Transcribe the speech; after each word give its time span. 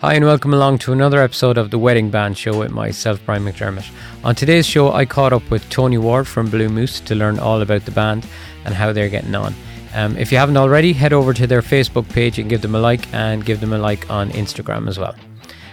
Hi, 0.00 0.14
and 0.14 0.24
welcome 0.24 0.54
along 0.54 0.78
to 0.78 0.92
another 0.92 1.20
episode 1.20 1.58
of 1.58 1.72
the 1.72 1.78
Wedding 1.78 2.08
Band 2.08 2.38
Show 2.38 2.56
with 2.56 2.70
myself, 2.70 3.20
Brian 3.26 3.42
McDermott. 3.42 3.90
On 4.22 4.32
today's 4.32 4.64
show, 4.64 4.92
I 4.92 5.04
caught 5.04 5.32
up 5.32 5.50
with 5.50 5.68
Tony 5.70 5.98
Ward 5.98 6.28
from 6.28 6.48
Blue 6.48 6.68
Moose 6.68 7.00
to 7.00 7.16
learn 7.16 7.40
all 7.40 7.60
about 7.62 7.84
the 7.84 7.90
band 7.90 8.24
and 8.64 8.74
how 8.74 8.92
they're 8.92 9.08
getting 9.08 9.34
on. 9.34 9.56
Um, 9.96 10.16
if 10.16 10.30
you 10.30 10.38
haven't 10.38 10.56
already, 10.56 10.92
head 10.92 11.12
over 11.12 11.34
to 11.34 11.48
their 11.48 11.62
Facebook 11.62 12.08
page 12.10 12.38
and 12.38 12.48
give 12.48 12.62
them 12.62 12.76
a 12.76 12.78
like, 12.78 13.12
and 13.12 13.44
give 13.44 13.58
them 13.58 13.72
a 13.72 13.78
like 13.78 14.08
on 14.08 14.30
Instagram 14.30 14.86
as 14.86 15.00
well. 15.00 15.16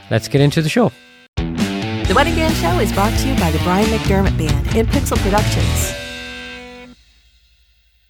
Let's 0.09 0.27
get 0.27 0.41
into 0.41 0.63
the 0.63 0.69
show. 0.69 0.91
The 1.35 2.13
Wedding 2.15 2.33
Band 2.33 2.55
Show 2.55 2.79
is 2.79 2.91
brought 2.93 3.15
to 3.19 3.29
you 3.29 3.35
by 3.35 3.51
the 3.51 3.59
Brian 3.59 3.85
McDermott 3.89 4.35
Band 4.39 4.75
in 4.75 4.87
Pixel 4.87 5.19
Productions. 5.19 5.93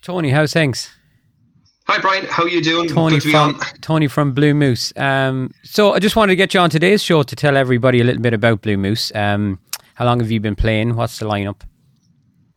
Tony, 0.01 0.29
how's 0.29 0.53
things? 0.53 0.95
Hi 1.87 1.99
Brian, 1.99 2.25
how 2.25 2.43
are 2.43 2.49
you 2.49 2.63
doing? 2.63 2.89
Tony 2.89 3.19
Good 3.19 3.31
from 3.31 3.55
on. 3.55 3.59
Tony 3.81 4.07
from 4.07 4.33
Blue 4.33 4.55
Moose. 4.55 4.91
Um, 4.95 5.51
so 5.63 5.93
I 5.93 5.99
just 5.99 6.15
wanted 6.15 6.31
to 6.31 6.35
get 6.35 6.51
you 6.55 6.59
on 6.59 6.71
today's 6.71 7.03
show 7.03 7.21
to 7.21 7.35
tell 7.35 7.55
everybody 7.55 8.01
a 8.01 8.03
little 8.03 8.23
bit 8.23 8.33
about 8.33 8.61
Blue 8.61 8.75
Moose. 8.75 9.11
Um, 9.13 9.59
how 9.93 10.05
long 10.05 10.19
have 10.19 10.31
you 10.31 10.39
been 10.39 10.55
playing? 10.55 10.95
What's 10.95 11.19
the 11.19 11.27
lineup? 11.27 11.61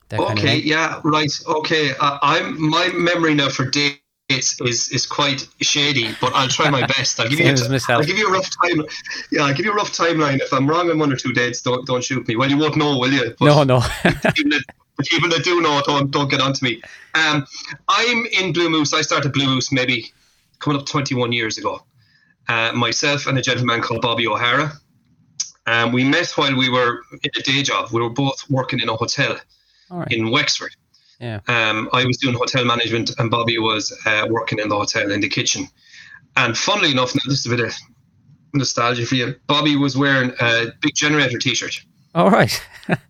That 0.09 0.21
kind 0.21 0.39
of 0.39 0.45
Okay, 0.45 0.57
yeah, 0.57 1.03
right. 1.05 1.31
Okay, 1.47 1.91
uh, 2.01 2.19
I'm 2.23 2.71
my 2.71 2.89
memory 2.95 3.35
now 3.35 3.51
for 3.51 3.67
dates 3.67 4.01
is 4.31 4.89
is 4.93 5.05
quite 5.05 5.47
shady, 5.61 6.15
but 6.23 6.33
I'll 6.35 6.49
try 6.49 6.71
my 6.71 6.87
best. 6.97 7.21
I'll 7.21 7.29
give 7.29 7.39
you 7.39 7.69
myself. 7.69 8.01
I'll 8.01 8.05
give 8.05 8.17
you 8.17 8.29
a 8.29 8.33
rough 8.33 8.49
time. 8.65 8.83
Yeah, 9.31 9.43
I'll 9.43 9.55
give 9.55 9.67
you 9.67 9.73
a 9.73 9.77
rough 9.77 9.93
timeline. 9.93 10.41
If 10.41 10.55
I'm 10.55 10.67
wrong 10.67 10.91
on 10.91 10.99
one 10.99 11.13
or 11.13 11.17
two 11.17 11.35
dates, 11.35 11.61
don't 11.61 11.87
don't 11.87 12.03
shoot 12.03 12.27
me. 12.27 12.37
Well, 12.37 12.49
you 12.49 12.57
won't 12.57 12.77
know, 12.77 12.97
will 12.97 13.13
you? 13.13 13.35
But 13.39 13.45
No, 13.45 13.63
no. 13.65 13.83
people 15.05 15.29
that, 15.29 15.39
the 15.39 15.43
people 15.43 15.61
that 15.61 15.63
do 15.63 15.63
know, 15.63 15.83
don't 15.85 16.11
don't 16.11 16.31
get 16.31 16.41
onto 16.41 16.65
me. 16.65 16.83
Um, 17.15 17.47
I'm 17.89 18.27
in 18.27 18.53
Blue 18.53 18.71
Moose. 18.71 18.93
I 18.95 19.03
started 19.03 19.33
Blue 19.33 19.47
Moose 19.47 19.73
maybe 19.73 20.13
coming 20.59 20.81
up 20.81 20.87
21 20.87 21.33
years 21.33 21.59
ago. 21.59 21.83
Uh, 22.49 22.73
myself 22.73 23.27
and 23.27 23.37
a 23.39 23.43
gentleman 23.43 23.81
called 23.81 24.01
Bobby 24.01 24.27
O'Hara. 24.27 24.73
Um, 25.67 25.93
we 25.93 26.03
met 26.03 26.31
while 26.31 26.57
we 26.57 26.71
were 26.71 27.03
in 27.13 27.31
a 27.39 27.43
day 27.43 27.63
job. 27.63 27.91
We 27.93 28.01
were 28.01 28.11
both 28.11 28.49
working 28.49 28.81
in 28.81 28.89
a 28.89 28.97
hotel 28.97 29.39
right. 29.91 30.11
in 30.11 30.31
Wexford. 30.31 30.75
Yeah. 31.21 31.41
Um, 31.47 31.91
I 31.93 32.07
was 32.07 32.17
doing 32.17 32.35
hotel 32.35 32.65
management, 32.65 33.11
and 33.19 33.31
Bobby 33.31 33.59
was 33.59 33.93
uh, 34.07 34.27
working 34.31 34.61
in 34.61 34.69
the 34.69 34.77
hotel 34.77 35.11
in 35.11 35.21
the 35.21 35.29
kitchen. 35.29 35.69
And 36.37 36.57
funnily 36.57 36.93
enough, 36.93 37.15
now 37.15 37.21
this 37.27 37.41
is 37.41 37.47
a 37.47 37.51
bit 37.51 37.61
of 37.61 37.75
nostalgia 38.55 39.05
for 39.05 39.17
you. 39.17 39.35
Bobby 39.47 39.77
was 39.77 39.97
wearing 39.97 40.33
a 40.41 40.67
big 40.81 40.95
generator 40.95 41.39
T-shirt 41.39 41.83
All 42.15 42.31
right. 42.31 42.63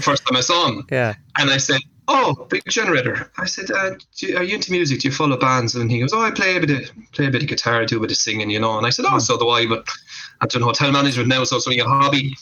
the 0.00 0.10
first 0.10 0.26
time 0.26 0.36
I 0.36 0.40
saw 0.40 0.68
him, 0.68 0.86
yeah. 0.90 1.14
and 1.38 1.50
I 1.50 1.58
said, 1.58 1.80
"Oh, 2.08 2.46
big 2.50 2.62
generator." 2.68 3.30
I 3.38 3.46
said, 3.46 3.70
uh, 3.70 3.92
you, 4.16 4.36
"Are 4.36 4.42
you 4.42 4.54
into 4.56 4.72
music? 4.72 5.00
Do 5.00 5.08
you 5.08 5.14
follow 5.14 5.36
bands?" 5.36 5.74
And 5.74 5.90
he 5.90 6.00
goes, 6.00 6.12
"Oh, 6.12 6.20
I 6.20 6.30
play 6.30 6.56
a 6.56 6.60
bit 6.60 6.70
of 6.70 6.90
play 7.12 7.26
a 7.26 7.30
bit 7.30 7.42
of 7.42 7.48
guitar, 7.48 7.84
do 7.86 7.98
a 7.98 8.00
bit 8.00 8.10
of 8.10 8.16
singing, 8.16 8.50
you 8.50 8.60
know." 8.60 8.76
And 8.78 8.86
I 8.86 8.90
said, 8.90 9.04
"Oh, 9.08 9.18
so 9.18 9.38
do 9.38 9.48
I, 9.48 9.66
but 9.66 9.86
I'm 10.40 10.48
doing 10.48 10.64
hotel 10.64 10.90
management 10.92 11.28
now, 11.28 11.44
so 11.44 11.56
it's 11.56 11.66
only 11.66 11.80
a 11.80 11.84
hobby." 11.84 12.34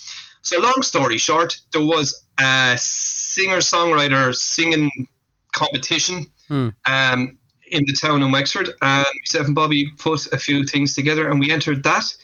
So, 0.42 0.61
long 0.61 0.83
story 0.83 1.19
short, 1.19 1.61
there 1.73 1.84
was 1.84 2.25
a 2.39 2.77
singer-songwriter 2.78 4.34
singing 4.34 5.09
competition 5.53 6.27
Hmm. 6.48 6.69
um, 6.87 7.37
in 7.70 7.84
the 7.84 7.93
town 7.93 8.22
in 8.22 8.31
Wexford, 8.33 8.70
and 8.81 9.06
myself 9.20 9.47
and 9.47 9.55
Bobby 9.55 9.91
put 9.98 10.33
a 10.33 10.39
few 10.39 10.65
things 10.65 10.95
together, 10.95 11.28
and 11.28 11.39
we 11.39 11.50
entered 11.50 11.83
that. 11.83 12.15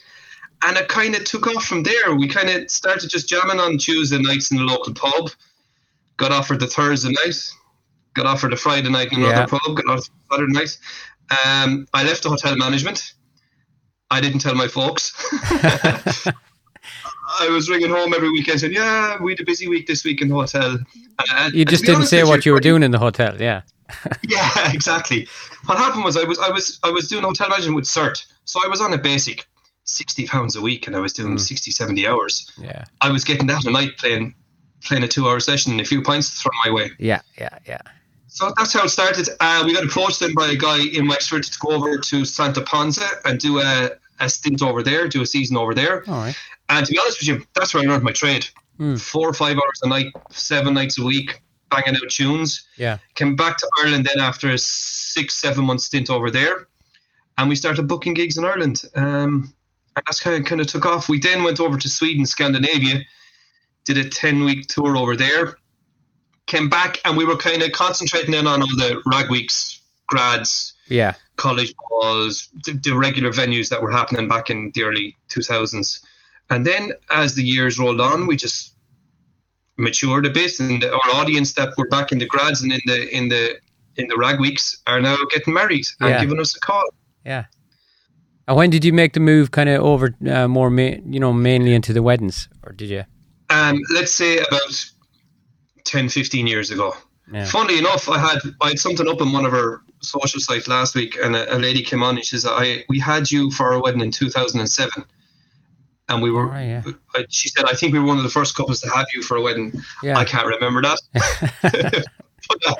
And 0.63 0.77
it 0.77 0.87
kind 0.87 1.15
of 1.15 1.23
took 1.25 1.47
off 1.47 1.65
from 1.65 1.83
there. 1.83 2.15
We 2.15 2.27
kind 2.27 2.49
of 2.49 2.69
started 2.71 3.09
just 3.09 3.29
jamming 3.29 3.59
on 3.59 3.77
Tuesday 3.77 4.17
nights 4.17 4.51
in 4.51 4.57
the 4.57 4.63
local 4.63 4.93
pub. 4.93 5.29
Got 6.17 6.31
offered 6.31 6.59
the 6.59 6.67
Thursday 6.67 7.09
night. 7.25 7.35
Got 8.13 8.25
offered 8.25 8.51
the 8.51 8.57
Friday 8.57 8.89
night 8.89 9.11
in 9.11 9.19
another 9.19 9.35
Yeah. 9.41 9.45
pub. 9.45 9.75
Got 9.75 9.85
offered 9.87 10.11
Saturday 10.31 10.53
night. 10.53 10.77
Um, 11.45 11.87
I 11.93 12.03
left 12.03 12.23
the 12.23 12.29
hotel 12.29 12.55
management. 12.55 13.13
I 14.09 14.21
didn't 14.21 14.39
tell 14.39 14.55
my 14.55 14.67
folks. 14.67 15.13
I 17.39 17.49
was 17.49 17.69
ringing 17.69 17.89
home 17.89 18.13
every 18.13 18.29
weekend 18.29 18.59
saying, 18.59 18.73
"Yeah, 18.73 19.17
we 19.21 19.31
had 19.31 19.39
a 19.39 19.43
busy 19.45 19.67
week 19.67 19.87
this 19.87 20.03
week 20.05 20.21
in 20.21 20.29
the 20.29 20.35
hotel." 20.35 20.77
And- 21.31 21.53
You 21.53 21.65
just 21.65 21.83
didn't 21.85 22.05
say 22.05 22.23
what 22.23 22.45
you 22.45 22.53
were 22.53 22.59
doing 22.59 22.83
in 22.83 22.91
the 22.91 22.99
hotel. 22.99 23.35
Yeah. 23.39 23.61
yeah, 24.27 24.71
exactly. 24.73 25.27
What 25.65 25.77
happened 25.77 26.03
was 26.05 26.17
I 26.17 26.23
was 26.23 26.39
I 26.39 26.49
was 26.49 26.79
I 26.83 26.91
was 26.91 27.07
doing 27.07 27.23
hotel 27.23 27.49
management 27.49 27.75
with 27.75 27.85
CERT, 27.85 28.25
so 28.45 28.59
I 28.63 28.67
was 28.67 28.79
on 28.81 28.93
a 28.93 28.97
basic 28.97 29.47
sixty 29.85 30.27
pounds 30.27 30.55
a 30.55 30.61
week, 30.61 30.87
and 30.87 30.95
I 30.95 30.99
was 30.99 31.13
doing 31.13 31.35
Mm. 31.35 31.39
60, 31.39 31.71
70 31.71 32.07
hours. 32.07 32.51
Yeah. 32.57 32.83
I 33.01 33.09
was 33.11 33.23
getting 33.23 33.47
that 33.47 33.65
a 33.65 33.71
night 33.71 33.97
playing 33.97 34.35
playing 34.83 35.03
a 35.03 35.07
two 35.07 35.27
hour 35.27 35.39
session 35.39 35.71
and 35.71 35.81
a 35.81 35.85
few 35.85 36.01
pints 36.01 36.29
thrown 36.41 36.53
my 36.65 36.71
way. 36.71 36.91
Yeah. 36.99 37.21
Yeah. 37.39 37.57
Yeah. 37.65 37.81
So 38.27 38.53
that's 38.57 38.73
how 38.73 38.83
it 38.83 38.89
started. 38.89 39.27
Uh, 39.39 39.63
we 39.65 39.73
got 39.73 39.83
approached 39.85 40.19
then 40.19 40.33
by 40.35 40.47
a 40.47 40.55
guy 40.55 40.79
in 40.83 41.07
Wexford 41.07 41.43
to 41.43 41.59
go 41.59 41.69
over 41.71 41.97
to 41.97 42.25
Santa 42.25 42.61
Ponsa 42.61 43.07
and 43.23 43.39
do 43.39 43.59
a, 43.61 43.91
a 44.19 44.29
stint 44.29 44.61
over 44.61 44.83
there, 44.83 45.07
do 45.07 45.21
a 45.21 45.25
season 45.25 45.55
over 45.57 45.73
there. 45.73 46.03
All 46.09 46.17
right. 46.17 46.35
And 46.69 46.85
to 46.85 46.91
be 46.91 46.99
honest 46.99 47.19
with 47.21 47.27
you, 47.29 47.45
that's 47.55 47.73
where 47.73 47.81
I 47.83 47.87
learned 47.87 48.03
my 48.03 48.11
trade. 48.11 48.45
Mm. 48.79 48.99
Four 49.01 49.29
or 49.29 49.33
five 49.33 49.55
hours 49.55 49.79
a 49.83 49.87
night, 49.87 50.07
seven 50.31 50.73
nights 50.73 50.99
a 50.99 51.03
week, 51.03 51.41
banging 51.71 51.95
out 51.95 52.09
tunes 52.09 52.67
Yeah. 52.77 52.97
came 53.15 53.35
back 53.35 53.57
to 53.57 53.67
Ireland 53.81 54.05
then 54.05 54.19
after 54.19 54.49
a 54.51 54.57
six, 54.57 55.33
seven 55.35 55.63
month 55.65 55.81
stint 55.81 56.09
over 56.11 56.29
there. 56.29 56.67
And 57.37 57.49
we 57.49 57.55
started 57.55 57.87
booking 57.87 58.13
gigs 58.13 58.37
in 58.37 58.45
Ireland. 58.45 58.83
Um, 58.95 59.53
that's 59.95 60.19
kind 60.19 60.35
of, 60.37 60.45
kind 60.47 60.61
of 60.61 60.67
took 60.67 60.85
off. 60.85 61.07
We 61.09 61.19
then 61.19 61.43
went 61.43 61.59
over 61.59 61.77
to 61.77 61.89
Sweden, 61.89 62.25
Scandinavia, 62.25 63.01
did 63.85 63.97
a 63.97 64.09
10 64.09 64.43
week 64.43 64.67
tour 64.67 64.97
over 64.97 65.15
there, 65.15 65.57
came 66.47 66.69
back, 66.69 66.99
and 67.05 67.15
we 67.15 67.25
were 67.25 67.37
kind 67.37 67.61
of 67.61 67.71
concentrating 67.71 68.33
in 68.33 68.47
on 68.47 68.61
all 68.61 68.75
the 68.75 69.01
rag 69.05 69.29
weeks, 69.29 69.81
grads, 70.07 70.73
Yeah. 70.87 71.13
college 71.37 71.73
balls, 71.89 72.49
the, 72.65 72.73
the 72.73 72.95
regular 72.95 73.31
venues 73.31 73.69
that 73.69 73.81
were 73.81 73.91
happening 73.91 74.27
back 74.27 74.49
in 74.49 74.71
the 74.75 74.83
early 74.83 75.15
2000s. 75.29 76.01
And 76.49 76.65
then 76.65 76.93
as 77.09 77.35
the 77.35 77.43
years 77.43 77.79
rolled 77.79 78.01
on, 78.01 78.27
we 78.27 78.35
just 78.35 78.73
matured 79.77 80.25
a 80.25 80.29
bit, 80.29 80.59
and 80.59 80.83
our 80.83 81.15
audience 81.15 81.53
that 81.53 81.73
were 81.77 81.87
back 81.87 82.11
in 82.11 82.19
the 82.19 82.25
grads 82.25 82.61
and 82.61 82.71
in 82.71 82.79
the 82.85 83.09
in 83.15 83.29
the 83.29 83.57
in 83.97 84.07
the 84.07 84.15
rag 84.17 84.39
weeks 84.39 84.77
are 84.87 85.01
now 85.01 85.17
getting 85.31 85.53
married 85.53 85.85
and 85.99 86.09
Yeah. 86.09 86.21
giving 86.21 86.39
us 86.39 86.55
a 86.55 86.59
call. 86.59 86.83
Yeah. 87.25 87.45
And 88.47 88.57
when 88.57 88.69
did 88.69 88.85
you 88.85 88.93
make 88.93 89.13
the 89.13 89.19
move, 89.19 89.51
kind 89.51 89.69
of 89.69 89.81
over 89.81 90.15
uh, 90.29 90.47
more, 90.47 90.69
ma- 90.69 90.97
you 91.05 91.19
know, 91.19 91.33
mainly 91.33 91.73
into 91.73 91.93
the 91.93 92.03
weddings, 92.03 92.47
or 92.63 92.73
did 92.73 92.89
you? 92.89 93.03
Um, 93.49 93.79
let's 93.93 94.11
say 94.11 94.37
about 94.37 94.85
10, 95.85 96.09
15 96.09 96.47
years 96.47 96.71
ago. 96.71 96.93
Yeah. 97.31 97.45
Funnily 97.45 97.79
enough, 97.79 98.07
I 98.07 98.19
had 98.19 98.39
I 98.61 98.69
had 98.69 98.79
something 98.79 99.07
up 99.07 99.19
on 99.19 99.33
one 99.33 99.45
of 99.45 99.53
our 99.53 99.81
social 100.01 100.39
sites 100.39 100.67
last 100.67 100.93
week, 100.93 101.17
and 101.23 101.35
a, 101.35 101.55
a 101.55 101.57
lady 101.57 101.81
came 101.81 102.03
on 102.03 102.15
and 102.17 102.23
she 102.23 102.37
says, 102.37 102.45
"I 102.47 102.83
we 102.87 102.99
had 102.99 103.31
you 103.31 103.49
for 103.49 103.73
our 103.73 103.81
wedding 103.81 104.01
in 104.01 104.11
2007." 104.11 105.03
And 106.07 106.21
we 106.21 106.29
were, 106.29 106.53
Oh, 106.53 106.59
yeah. 106.59 106.83
She 107.29 107.49
said, 107.49 107.65
I 107.67 107.73
think 107.73 107.91
we 107.93 107.97
were 107.97 108.05
one 108.05 108.17
of 108.17 108.23
the 108.23 108.29
first 108.29 108.55
couples 108.55 108.79
to 108.81 108.89
have 108.91 109.07
you 109.15 109.23
for 109.23 109.37
a 109.37 109.41
wedding. 109.41 109.73
Yeah. 110.03 110.19
I 110.19 110.23
can't 110.23 110.45
remember 110.45 110.83
that. 110.83 111.01
but 112.47 112.57
uh, 112.67 112.75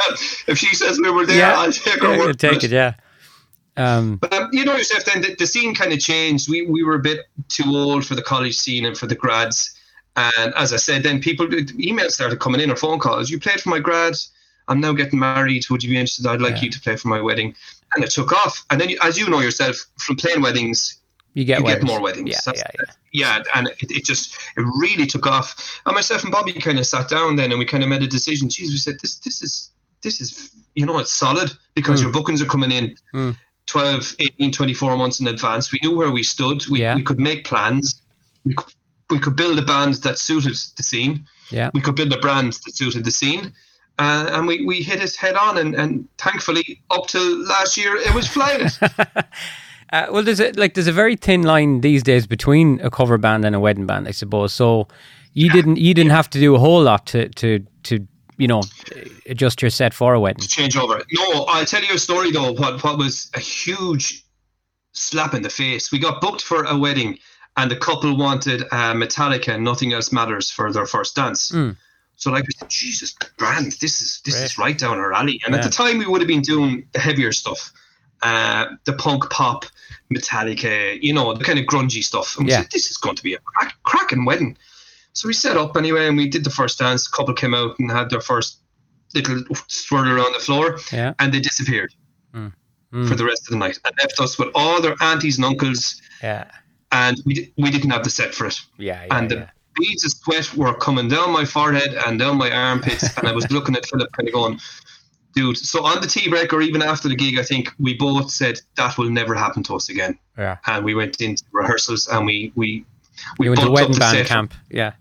if 0.47 0.59
she 0.59 0.75
says 0.75 0.99
we 0.99 1.09
were 1.09 1.25
there, 1.25 1.39
yeah. 1.39 1.59
I'll 1.59 1.71
take 1.71 2.03
her 2.03 2.11
Yeah, 2.11 2.19
word 2.19 2.39
take 2.39 2.63
it. 2.63 2.69
Yeah. 2.69 2.93
Um, 3.77 4.17
But 4.17 4.33
um, 4.33 4.49
you 4.53 4.63
know 4.65 4.75
yourself, 4.75 5.05
then 5.05 5.21
the, 5.21 5.35
the 5.35 5.47
scene 5.47 5.75
kind 5.75 5.91
of 5.93 5.99
changed. 5.99 6.49
We 6.49 6.65
we 6.65 6.83
were 6.83 6.95
a 6.95 6.99
bit 6.99 7.25
too 7.49 7.75
old 7.75 8.05
for 8.05 8.15
the 8.15 8.21
college 8.21 8.55
scene 8.57 8.85
and 8.85 8.97
for 8.97 9.07
the 9.07 9.15
grads. 9.15 9.71
And 10.15 10.53
as 10.55 10.71
I 10.71 10.77
said, 10.77 11.03
then 11.03 11.19
people 11.19 11.45
emails 11.47 12.11
started 12.11 12.39
coming 12.39 12.61
in 12.61 12.71
or 12.71 12.77
phone 12.77 12.99
calls. 12.99 13.29
You 13.29 13.39
played 13.39 13.59
for 13.59 13.69
my 13.69 13.79
grads. 13.79 14.31
I'm 14.69 14.79
now 14.79 14.93
getting 14.93 15.19
married. 15.19 15.65
Would 15.69 15.83
you 15.83 15.89
be 15.89 15.97
interested? 15.97 16.25
I'd 16.25 16.41
like 16.41 16.55
Yeah. 16.55 16.63
you 16.63 16.69
to 16.71 16.79
play 16.79 16.95
for 16.95 17.09
my 17.09 17.19
wedding. 17.21 17.53
And 17.93 18.03
it 18.03 18.11
took 18.11 18.31
off. 18.31 18.63
And 18.69 18.79
then, 18.81 18.89
you, 18.89 18.97
as 19.03 19.17
you 19.19 19.29
know 19.29 19.39
yourself, 19.41 19.85
from 19.97 20.15
playing 20.15 20.41
weddings, 20.41 20.97
you 21.33 21.43
get 21.45 21.59
you 21.59 21.65
weddings. 21.65 21.83
get 21.83 21.91
more 21.93 22.01
weddings. 22.01 22.29
Yeah. 22.29 22.39
That's- 22.45 22.63
Yeah. 22.79 22.85
Yeah. 23.11 23.37
yeah, 23.43 23.43
and 23.55 23.67
it, 23.81 23.91
it 23.91 24.05
just 24.05 24.35
it 24.57 24.61
really 24.79 25.05
took 25.05 25.27
off. 25.27 25.81
And 25.85 25.93
myself 25.93 26.23
and 26.23 26.31
Bobby 26.31 26.53
kind 26.53 26.79
of 26.79 26.87
sat 26.87 27.09
down 27.09 27.35
then, 27.35 27.51
and 27.51 27.59
we 27.59 27.65
kind 27.65 27.83
of 27.83 27.89
made 27.89 28.01
a 28.03 28.07
decision. 28.07 28.47
Jeez, 28.47 28.69
we 28.69 28.77
said 28.77 28.95
this 29.01 29.19
this 29.19 29.41
is 29.41 29.71
this 30.01 30.21
is 30.21 30.49
you 30.75 30.85
know 30.85 30.97
it's 30.99 31.11
solid 31.13 31.51
because 31.73 31.99
Mm. 31.99 32.03
your 32.03 32.11
bookings 32.13 32.41
are 32.41 32.45
coming 32.55 32.71
in 32.71 32.95
Mm. 33.13 33.35
12, 33.67 34.15
18, 34.19 34.51
24 34.51 34.97
months 34.97 35.19
in 35.19 35.27
advance. 35.27 35.71
We 35.71 35.79
knew 35.81 35.95
where 35.95 36.11
we 36.11 36.23
stood. 36.23 36.65
We 36.67 36.81
Yeah. 36.81 36.95
we 36.95 37.03
could 37.03 37.19
make 37.19 37.45
plans. 37.45 38.01
We 38.43 38.53
could, 38.53 38.73
we 39.09 39.19
could 39.19 39.35
build 39.35 39.57
a 39.59 39.61
band 39.63 39.95
that 39.95 40.17
suited 40.17 40.55
the 40.77 40.83
scene. 40.83 41.25
Yeah. 41.51 41.69
We 41.73 41.81
could 41.81 41.95
build 41.95 42.13
a 42.13 42.19
brand 42.19 42.53
that 42.65 42.75
suited 42.75 43.03
the 43.03 43.11
scene. 43.11 43.53
Uh, 43.97 44.29
and 44.33 44.45
we, 44.45 44.65
we 44.65 44.81
hit 44.81 45.01
it 45.01 45.15
head 45.15 45.35
on, 45.35 45.57
and, 45.57 45.73
and 45.73 46.07
thankfully, 46.17 46.81
up 46.91 47.07
till 47.07 47.45
last 47.45 47.77
year, 47.77 47.95
it 47.95 48.13
was 48.13 48.27
flying. 48.27 48.67
Uh, 49.93 50.07
well, 50.11 50.23
there's 50.23 50.39
a 50.39 50.51
like 50.53 50.73
there's 50.73 50.87
a 50.87 50.91
very 50.91 51.15
thin 51.15 51.43
line 51.43 51.81
these 51.81 52.01
days 52.01 52.25
between 52.25 52.79
a 52.81 52.89
cover 52.89 53.19
band 53.19 53.45
and 53.45 53.55
a 53.55 53.59
wedding 53.59 53.85
band, 53.85 54.07
I 54.07 54.11
suppose. 54.11 54.51
So 54.51 54.87
you 55.33 55.49
didn't 55.51 55.77
you 55.77 55.93
didn't 55.93 56.11
have 56.11 56.27
to 56.31 56.39
do 56.39 56.55
a 56.55 56.59
whole 56.59 56.81
lot 56.81 57.05
to 57.07 57.29
to 57.29 57.59
to 57.83 58.05
you 58.37 58.47
know 58.47 58.61
adjust 59.27 59.61
your 59.61 59.71
set 59.71 59.93
for 59.93 60.13
a 60.13 60.19
wedding. 60.19 60.45
change 60.47 60.75
over. 60.77 61.01
No, 61.11 61.45
I'll 61.45 61.65
tell 61.65 61.83
you 61.83 61.95
a 61.95 61.99
story 61.99 62.31
though. 62.31 62.51
What 62.53 62.83
what 62.83 62.97
was 62.97 63.29
a 63.33 63.39
huge 63.39 64.23
slap 64.93 65.33
in 65.33 65.41
the 65.41 65.49
face. 65.49 65.91
We 65.91 65.99
got 65.99 66.21
booked 66.21 66.41
for 66.41 66.63
a 66.63 66.77
wedding, 66.77 67.19
and 67.57 67.69
the 67.69 67.75
couple 67.75 68.15
wanted 68.17 68.63
uh, 68.71 68.93
Metallica. 68.93 69.53
And 69.55 69.63
Nothing 69.63 69.93
else 69.93 70.11
matters 70.11 70.49
for 70.51 70.71
their 70.71 70.85
first 70.85 71.15
dance. 71.15 71.51
Mm. 71.51 71.75
So 72.17 72.31
like, 72.31 72.45
Jesus, 72.69 73.13
brand, 73.37 73.73
this 73.81 74.01
is 74.01 74.21
this 74.23 74.35
Right. 74.35 74.43
is 74.45 74.57
right 74.57 74.77
down 74.77 74.99
our 74.99 75.11
alley. 75.13 75.41
And 75.45 75.53
Yeah. 75.53 75.59
at 75.59 75.63
the 75.65 75.69
time, 75.69 75.97
we 75.97 76.05
would 76.05 76.21
have 76.21 76.29
been 76.29 76.41
doing 76.41 76.87
the 76.93 76.99
heavier 76.99 77.31
stuff. 77.33 77.71
uh, 78.21 78.67
the 78.85 78.93
punk 78.93 79.29
pop, 79.29 79.65
Metallica, 80.11 80.97
you 81.01 81.13
know, 81.13 81.33
the 81.33 81.43
kind 81.43 81.59
of 81.59 81.65
grungy 81.65 82.01
stuff. 82.03 82.37
And 82.37 82.45
we 82.45 82.51
Yeah. 82.51 82.61
said, 82.61 82.71
this 82.71 82.89
is 82.89 82.97
going 82.97 83.15
to 83.17 83.21
be 83.21 83.33
a 83.33 83.39
crack, 83.39 83.75
cracking 83.83 84.23
wedding. 84.25 84.57
So 85.15 85.27
we 85.29 85.33
set 85.33 85.55
up 85.57 85.75
anyway, 85.77 86.07
and 86.07 86.17
we 86.17 86.27
did 86.29 86.43
the 86.43 86.49
first 86.49 86.77
dance. 86.79 87.07
A 87.07 87.11
couple 87.11 87.33
came 87.33 87.53
out 87.55 87.79
and 87.79 87.89
had 87.89 88.09
their 88.09 88.21
first 88.21 88.59
little 89.13 89.43
swirl 89.67 90.09
around 90.09 90.33
the 90.33 90.39
floor, 90.39 90.77
Yeah. 90.91 91.13
and 91.19 91.33
they 91.33 91.39
disappeared 91.39 91.93
Mm. 92.35 92.51
for 93.09 93.15
the 93.15 93.25
rest 93.25 93.43
of 93.47 93.51
the 93.51 93.57
night 93.57 93.77
and 93.85 93.93
left 94.01 94.19
us 94.19 94.37
with 94.37 94.49
all 94.55 94.81
their 94.81 94.95
aunties 95.01 95.37
and 95.37 95.45
uncles, 95.45 96.01
Yeah. 96.21 96.45
and 96.91 97.15
we, 97.25 97.51
we 97.57 97.71
didn't 97.71 97.91
have 97.91 98.03
the 98.03 98.09
set 98.09 98.33
for 98.35 98.45
it. 98.47 98.59
Yeah. 98.77 99.05
Yeah. 99.05 99.17
and 99.17 99.29
the 99.31 99.35
yeah. 99.35 99.49
beads 99.75 100.03
of 100.05 100.11
sweat 100.11 100.53
were 100.55 100.73
coming 100.73 101.07
down 101.07 101.31
my 101.31 101.45
forehead 101.45 101.93
and 102.05 102.19
down 102.19 102.37
my 102.37 102.51
armpits, 102.51 103.03
and 103.17 103.27
I 103.27 103.31
was 103.31 103.49
looking 103.55 103.75
at 103.75 103.85
Philip 103.85 104.11
kind 104.11 104.27
of 104.29 104.33
going, 104.33 104.59
dude. 105.33 105.57
So 105.57 105.83
on 105.85 106.01
the 106.01 106.07
tea 106.07 106.29
break 106.29 106.51
or 106.53 106.61
even 106.61 106.81
after 106.81 107.07
the 107.09 107.15
gig, 107.15 107.37
I 107.39 107.43
think 107.43 107.71
we 107.79 107.93
both 107.93 108.31
said 108.31 108.59
that 108.75 108.97
will 108.97 109.09
never 109.09 109.33
happen 109.35 109.63
to 109.63 109.75
us 109.75 109.87
again. 109.89 110.17
Yeah. 110.37 110.57
And 110.67 110.83
we 110.83 110.93
went 110.93 111.21
into 111.21 111.43
rehearsals 111.53 112.07
and 112.07 112.25
we 112.25 112.51
we 112.55 112.85
we 113.39 113.47
went 113.49 113.61
to 113.61 113.71
wedding 113.71 113.97
band 113.97 114.17
set. 114.17 114.27
camp. 114.27 114.53
Yeah. 114.69 114.91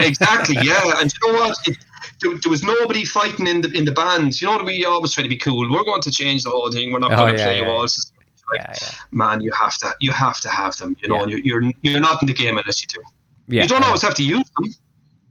Exactly, 0.00 0.56
yeah. 0.62 1.00
And 1.00 1.12
you 1.12 1.32
know 1.32 1.38
what? 1.40 1.56
It, 1.66 1.76
there, 2.20 2.32
there 2.42 2.50
was 2.50 2.62
nobody 2.62 3.04
fighting 3.04 3.46
in 3.46 3.60
the 3.62 3.70
in 3.72 3.84
the 3.84 3.92
band. 3.92 4.40
You 4.40 4.46
know 4.48 4.56
what? 4.56 4.64
We 4.66 4.84
always 4.84 5.12
try 5.12 5.22
to 5.22 5.28
be 5.28 5.36
cool. 5.36 5.70
We're 5.70 5.84
going 5.84 6.02
to 6.02 6.10
change 6.10 6.44
the 6.44 6.50
whole 6.50 6.70
thing. 6.70 6.92
We're 6.92 6.98
not 7.00 7.12
Oh, 7.12 7.16
going 7.16 7.34
to 7.34 7.38
yeah, 7.40 7.46
play 7.46 7.60
yeah. 7.60 7.68
waltzes. 7.68 8.12
Like, 8.50 8.60
Yeah. 8.60 8.74
Yeah. 8.80 8.88
man, 9.10 9.40
you 9.40 9.52
have 9.52 9.76
to 9.78 9.94
you 10.00 10.12
have 10.12 10.40
to 10.40 10.48
have 10.48 10.76
them. 10.76 10.96
You 11.02 11.08
know, 11.08 11.22
and 11.22 11.30
you're, 11.30 11.40
you're 11.40 11.72
you're 11.82 12.00
not 12.00 12.22
in 12.22 12.26
the 12.28 12.34
game 12.34 12.56
unless 12.58 12.80
you 12.82 12.88
do. 12.88 13.02
Yeah. 13.48 13.62
you 13.62 13.68
don't 13.68 13.84
always 13.84 14.02
have 14.02 14.14
to 14.14 14.22
use 14.24 14.48
them. 14.56 14.72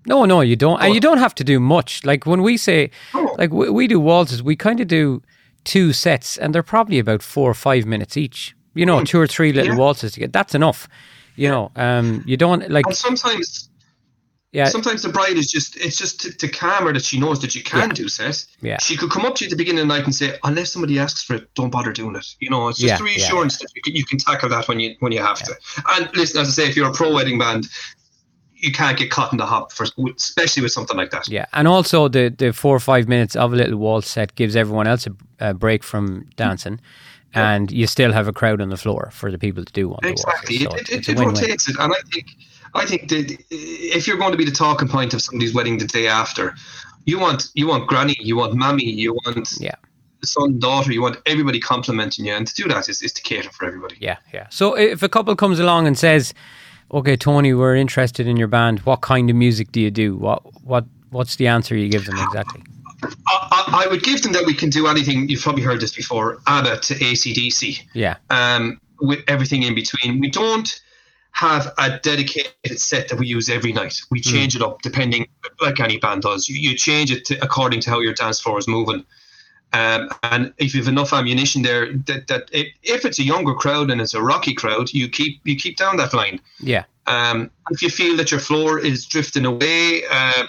No, 0.08 0.26
no, 0.26 0.42
you 0.42 0.56
don't, 0.56 0.80
and 0.84 0.94
you 0.94 1.00
don't 1.00 1.18
have 1.18 1.34
to 1.36 1.44
do 1.44 1.60
much. 1.60 2.06
Like 2.06 2.28
when 2.28 2.44
we 2.44 2.58
say, 2.58 2.92
like 3.40 3.52
we, 3.52 3.70
we 3.72 3.88
do 3.88 4.00
waltzes, 4.00 4.44
we 4.44 4.56
kind 4.56 4.80
of 4.80 4.88
do 4.88 5.24
two 5.64 5.94
sets, 5.94 6.38
and 6.38 6.54
they're 6.54 6.62
probably 6.62 7.00
about 7.00 7.24
four 7.24 7.50
or 7.50 7.56
five 7.56 7.86
minutes 7.88 8.16
each. 8.16 8.56
You 8.76 8.86
know, 8.86 9.04
two 9.04 9.20
or 9.20 9.26
three 9.28 9.52
little 9.52 9.72
Yeah. 9.74 9.80
waltzes 9.80 10.12
to 10.14 10.20
get. 10.20 10.32
That's 10.34 10.54
enough. 10.54 10.88
You 11.38 11.50
know, 11.50 11.72
um, 11.76 12.24
you 12.28 12.38
don't 12.38 12.70
like. 12.70 12.86
And 12.86 12.96
sometimes 12.96 13.70
Yeah, 14.56 14.70
sometimes 14.70 15.02
the 15.02 15.10
bride 15.10 15.36
is 15.38 15.52
just 15.52 15.76
it's 15.76 15.98
just 15.98 16.22
to, 16.22 16.32
to 16.32 16.48
calm 16.48 16.86
her 16.86 16.94
that 16.94 17.04
she 17.04 17.20
knows 17.20 17.42
that 17.42 17.56
you 17.56 17.62
can 17.62 17.90
Yeah. 17.90 17.94
do 17.94 18.08
set. 18.08 18.46
Yeah. 18.62 18.78
She 18.80 18.96
could 18.96 19.12
come 19.12 19.26
up 19.26 19.36
to 19.36 19.44
you 19.44 19.48
at 19.48 19.52
the 19.52 19.58
beginning 19.58 19.82
of 19.82 19.88
the 19.90 19.94
night 19.96 20.06
and 20.06 20.16
say, 20.16 20.38
unless 20.46 20.72
somebody 20.72 20.98
asks 20.98 21.24
for 21.24 21.36
it, 21.36 21.54
don't 21.56 21.70
bother 21.72 21.92
doing 21.92 22.16
it. 22.16 22.26
You 22.40 22.50
know, 22.50 22.70
it's 22.70 22.80
just 22.80 23.00
Yeah, 23.02 23.06
reassurance 23.06 23.58
that 23.58 23.68
you 23.76 23.82
can, 23.82 23.96
you 23.96 24.06
can 24.06 24.18
tackle 24.18 24.48
that 24.50 24.68
when 24.70 24.80
you 24.80 24.96
when 25.02 25.12
you 25.12 25.22
have 25.22 25.40
to. 25.44 25.54
And 25.92 26.10
listen, 26.16 26.40
as 26.40 26.48
I 26.48 26.52
say, 26.52 26.70
if 26.70 26.78
you're 26.78 26.90
a 26.90 26.94
pro 26.94 27.14
wedding 27.14 27.38
band, 27.38 27.68
you 28.66 28.72
can't 28.72 28.98
get 28.98 29.10
caught 29.12 29.32
in 29.32 29.38
the 29.38 29.46
hop 29.46 29.72
for 29.72 29.86
especially 30.18 30.64
with 30.64 30.72
something 30.72 30.98
like 30.98 31.12
that. 31.12 31.28
yeah, 31.30 31.46
and 31.54 31.68
also 31.68 32.08
the 32.10 32.30
the 32.38 32.52
four 32.52 32.76
or 32.76 32.80
five 32.80 33.08
minutes 33.08 33.36
of 33.36 33.54
a 33.54 33.56
little 33.56 33.78
waltz 33.78 34.10
set 34.10 34.36
gives 34.36 34.56
everyone 34.56 34.88
else 34.88 35.08
a, 35.08 35.50
a 35.50 35.54
break 35.54 35.84
from 35.84 36.26
dancing, 36.36 36.80
and 37.34 37.72
you 37.72 37.88
still 37.88 38.12
have 38.14 38.28
a 38.28 38.34
crowd 38.34 38.62
on 38.62 38.70
the 38.70 38.78
floor 38.78 39.10
for 39.12 39.32
the 39.32 39.38
people 39.38 39.64
to 39.66 39.74
do 39.74 39.90
one. 39.90 40.00
Exactly. 40.04 40.58
So 40.60 40.76
it, 40.76 40.82
it, 40.82 40.90
it, 40.90 41.08
a 41.08 41.12
it 41.12 41.18
win-win. 41.18 41.36
rotates 41.36 41.70
it, 41.70 41.76
and 41.80 41.94
I 41.94 42.02
think 42.14 42.28
I 42.74 42.86
think 42.86 43.10
that 43.10 43.38
if 43.52 44.08
you're 44.08 44.18
going 44.18 44.32
to 44.32 44.38
be 44.38 44.46
the 44.46 44.52
talking 44.66 44.88
point 44.88 45.14
of 45.14 45.22
somebody's 45.22 45.54
wedding 45.54 45.78
the 45.78 45.86
day 45.88 46.08
after, 46.08 46.54
you 47.06 47.20
want 47.20 47.50
you 47.54 47.68
want 47.68 47.88
granny, 47.88 48.16
you 48.20 48.36
want 48.38 48.54
mammy, 48.54 48.86
you 48.86 49.14
want 49.26 49.48
Yeah. 49.60 49.76
son, 50.24 50.60
daughter, 50.60 50.92
you 50.92 51.02
want 51.02 51.18
everybody 51.26 51.60
complimenting 51.60 52.26
you, 52.26 52.34
and 52.34 52.48
to 52.48 52.54
do 52.54 52.68
that 52.70 52.90
is, 52.90 53.02
is 53.02 53.14
to 53.14 53.22
cater 53.22 53.52
for 53.52 53.66
everybody. 53.68 53.96
Yeah, 54.00 54.18
yeah. 54.34 54.48
So 54.50 54.76
if 54.76 55.04
a 55.04 55.10
couple 55.10 55.36
comes 55.36 55.60
along 55.60 55.88
and 55.88 55.98
says, 55.98 56.34
"Okay, 56.92 57.16
Tony, 57.16 57.54
we're 57.54 57.76
interested 57.76 58.28
in 58.28 58.38
your 58.38 58.48
band. 58.48 58.80
What 58.80 59.02
kind 59.02 59.30
of 59.30 59.36
music 59.36 59.72
do 59.72 59.82
you 59.82 59.92
do? 59.92 60.16
What 60.16 60.42
what 60.64 60.86
what's 61.10 61.36
the 61.36 61.48
answer 61.48 61.76
you 61.76 61.90
give 61.90 62.06
them 62.06 62.18
exactly?" 62.18 62.62
I, 63.28 63.84
I, 63.86 63.88
would 63.88 64.04
give 64.04 64.24
them 64.24 64.32
that 64.34 64.46
we 64.46 64.54
can 64.54 64.70
do 64.70 64.88
anything. 64.88 65.30
You've 65.30 65.42
probably 65.42 65.62
heard 65.62 65.80
this 65.80 65.94
before, 65.94 66.42
ABBA 66.48 66.80
to 66.80 67.04
AC/DC, 67.04 67.82
Yeah, 67.94 68.16
um, 68.30 68.80
with 69.00 69.20
everything 69.28 69.64
in 69.64 69.76
between. 69.76 70.20
We 70.20 70.30
don't 70.30 70.82
have 71.32 71.74
a 71.78 72.00
dedicated 72.00 72.80
set 72.80 73.10
that 73.10 73.20
we 73.20 73.28
use 73.28 73.50
every 73.50 73.74
night. 73.74 74.00
We 74.10 74.22
change 74.22 74.56
it 74.56 74.62
up 74.62 74.82
depending, 74.82 75.28
like 75.60 75.82
any 75.82 75.98
band 75.98 76.22
does. 76.22 76.48
You, 76.48 76.58
you 76.58 76.78
change 76.78 77.12
it 77.12 77.26
to, 77.26 77.38
according 77.44 77.82
to 77.82 77.90
how 77.90 78.00
your 78.00 78.14
dance 78.14 78.40
floor 78.40 78.58
is 78.58 78.70
moving. 78.70 79.06
Um, 79.80 80.02
and 80.24 80.54
if 80.58 80.74
you've 80.74 80.88
enough 80.96 81.12
ammunition 81.14 81.62
there, 81.62 81.84
that, 82.08 82.22
that 82.30 82.44
if, 82.52 82.68
if 82.84 83.06
it's 83.08 83.20
a 83.20 83.24
younger 83.34 83.54
crowd 83.54 83.92
and 83.92 84.00
it's 84.04 84.14
a 84.14 84.22
rocky 84.22 84.54
crowd, 84.62 84.86
you 84.94 85.06
keep 85.10 85.34
you 85.44 85.56
keep 85.64 85.76
down 85.78 85.98
that 85.98 86.14
line. 86.14 86.40
yeah, 86.74 86.84
Um, 87.08 87.38
if 87.74 87.82
you 87.84 87.90
feel 87.90 88.16
that 88.18 88.30
your 88.32 88.40
floor 88.40 88.80
is 88.80 89.06
drifting 89.14 89.46
away, 89.46 90.04
uh, 90.20 90.44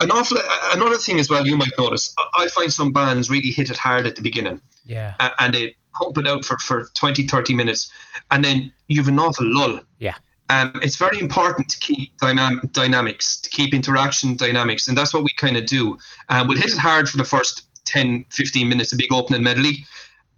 an 0.00 0.10
awful 0.10 0.38
another 0.76 0.96
thing 1.04 1.18
as 1.20 1.28
well 1.30 1.44
you 1.46 1.56
might 1.56 1.76
notice. 1.78 2.04
I- 2.18 2.42
I 2.44 2.48
find 2.48 2.70
some 2.72 2.90
bands 2.92 3.28
really 3.34 3.50
hit 3.58 3.68
it 3.70 3.78
hard 3.78 4.06
at 4.06 4.14
the 4.16 4.22
beginning 4.22 4.60
yeah, 4.84 5.14
and 5.40 5.54
they 5.54 5.74
pump 5.98 6.18
it 6.18 6.26
out 6.26 6.44
for, 6.44 6.56
for 6.58 6.88
20, 6.94 7.26
30 7.28 7.54
minutes, 7.54 7.90
and 8.30 8.44
then 8.44 8.72
you've 8.88 9.08
an 9.08 9.18
awful 9.18 9.46
lull. 9.58 9.80
yeah, 9.98 10.14
Um, 10.54 10.72
it's 10.86 10.96
very 10.96 11.18
important 11.20 11.68
to 11.72 11.78
keep 11.78 12.08
dynam- 12.18 12.70
dynamics, 12.72 13.36
to 13.42 13.48
keep 13.50 13.74
interaction 13.74 14.36
dynamics, 14.36 14.88
and 14.88 14.96
that's 14.98 15.12
what 15.14 15.22
we 15.24 15.30
kind 15.44 15.56
of 15.56 15.64
do. 15.66 15.98
Um, 16.30 16.48
we'll 16.48 16.58
hit 16.64 16.72
it 16.72 16.78
hard 16.78 17.08
for 17.10 17.16
the 17.18 17.24
first 17.34 17.56
10, 17.92 18.24
15 18.30 18.68
minutes, 18.68 18.92
a 18.92 18.96
big 18.96 19.12
opening 19.12 19.42
medley, 19.42 19.84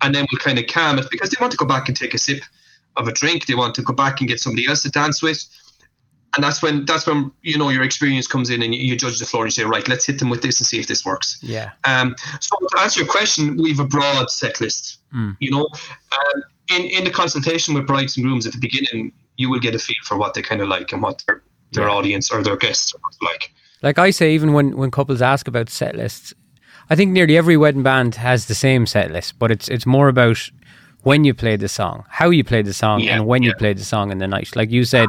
and 0.03 0.15
then 0.15 0.27
we'll 0.31 0.41
kind 0.41 0.59
of 0.59 0.67
calm 0.67 0.99
it 0.99 1.07
because 1.11 1.31
they 1.31 1.37
want 1.41 1.51
to 1.53 1.57
go 1.57 1.67
back 1.67 1.89
and 1.89 1.97
take 1.97 2.15
a 2.15 2.19
sip 2.19 2.43
of 2.97 3.09
a 3.09 3.13
drink. 3.13 3.47
They 3.47 3.55
want 3.55 3.75
to 3.77 3.83
go 3.83 3.93
back 3.95 4.21
and 4.21 4.29
get 4.29 4.41
somebody 4.41 4.67
else 4.69 4.83
to 4.83 4.91
dance 4.91 5.23
with. 5.23 5.43
And 6.37 6.43
that's 6.43 6.61
when 6.63 6.85
that's 6.85 7.07
when 7.07 7.31
you 7.43 7.57
know 7.59 7.69
your 7.69 7.85
experience 7.85 8.27
comes 8.27 8.51
in 8.51 8.61
and 8.61 8.75
you, 8.75 8.81
you 8.83 8.97
judge 8.97 9.21
the 9.21 9.25
floor 9.27 9.45
and 9.45 9.57
you 9.57 9.63
say, 9.63 9.69
right, 9.69 9.87
let's 9.89 10.05
hit 10.05 10.19
them 10.19 10.31
with 10.31 10.43
this 10.43 10.59
and 10.59 10.67
see 10.67 10.81
if 10.81 10.89
this 10.89 11.05
works. 11.05 11.39
yeah, 11.43 11.71
Um, 11.85 12.17
so 12.41 12.57
to 12.59 12.81
answer 12.83 13.01
your 13.01 13.09
question, 13.09 13.57
we 13.57 13.71
have 13.71 13.79
a 13.79 13.87
broad 13.87 14.29
set 14.31 14.61
list. 14.61 14.99
Mm. 15.15 15.37
You 15.39 15.51
know, 15.53 15.69
um, 16.19 16.43
in 16.75 16.83
in 16.87 17.05
the 17.05 17.11
consultation 17.11 17.73
with 17.75 17.87
brides 17.87 18.17
and 18.17 18.27
grooms 18.27 18.47
at 18.49 18.53
the 18.53 18.59
beginning, 18.59 19.13
you 19.37 19.49
will 19.49 19.61
get 19.61 19.75
a 19.77 19.79
feel 19.79 20.03
for 20.03 20.17
what 20.19 20.35
they 20.35 20.43
kind 20.43 20.61
of 20.61 20.67
like 20.69 20.93
and 20.93 21.01
what 21.03 21.23
their 21.27 21.43
their 21.73 21.87
Yeah. 21.89 21.95
audience 21.95 22.33
or 22.33 22.43
their 22.43 22.57
guests 22.57 22.93
are 22.95 23.01
like. 23.31 23.53
Like 23.83 23.99
I 24.09 24.11
say, 24.11 24.35
even 24.35 24.53
when 24.55 24.77
when 24.77 24.91
couples 24.91 25.23
ask 25.23 25.47
about 25.47 25.71
set 25.71 25.95
lists, 25.95 26.35
I 26.91 26.97
think 26.97 27.13
nearly 27.13 27.37
every 27.37 27.57
wedding 27.57 27.83
band 27.83 28.15
has 28.17 28.47
the 28.47 28.55
same 28.55 28.87
set 28.87 29.11
list, 29.11 29.39
but 29.39 29.51
it's 29.51 29.69
it's 29.69 29.87
more 29.87 30.09
about 30.09 30.51
when 31.03 31.25
you 31.25 31.35
play 31.35 31.57
the 31.57 31.69
song, 31.69 32.05
how 32.09 32.31
you 32.31 32.45
play 32.45 32.63
the 32.63 32.73
song, 32.73 33.01
Yeah, 33.01 33.17
and 33.17 33.27
when 33.27 33.43
you 33.43 33.51
yeah. 33.51 33.59
play 33.59 33.73
the 33.75 33.85
song 33.85 34.11
in 34.11 34.19
the 34.19 34.27
night. 34.27 34.57
Like 34.57 34.71
you 34.71 34.85
said, 34.85 35.09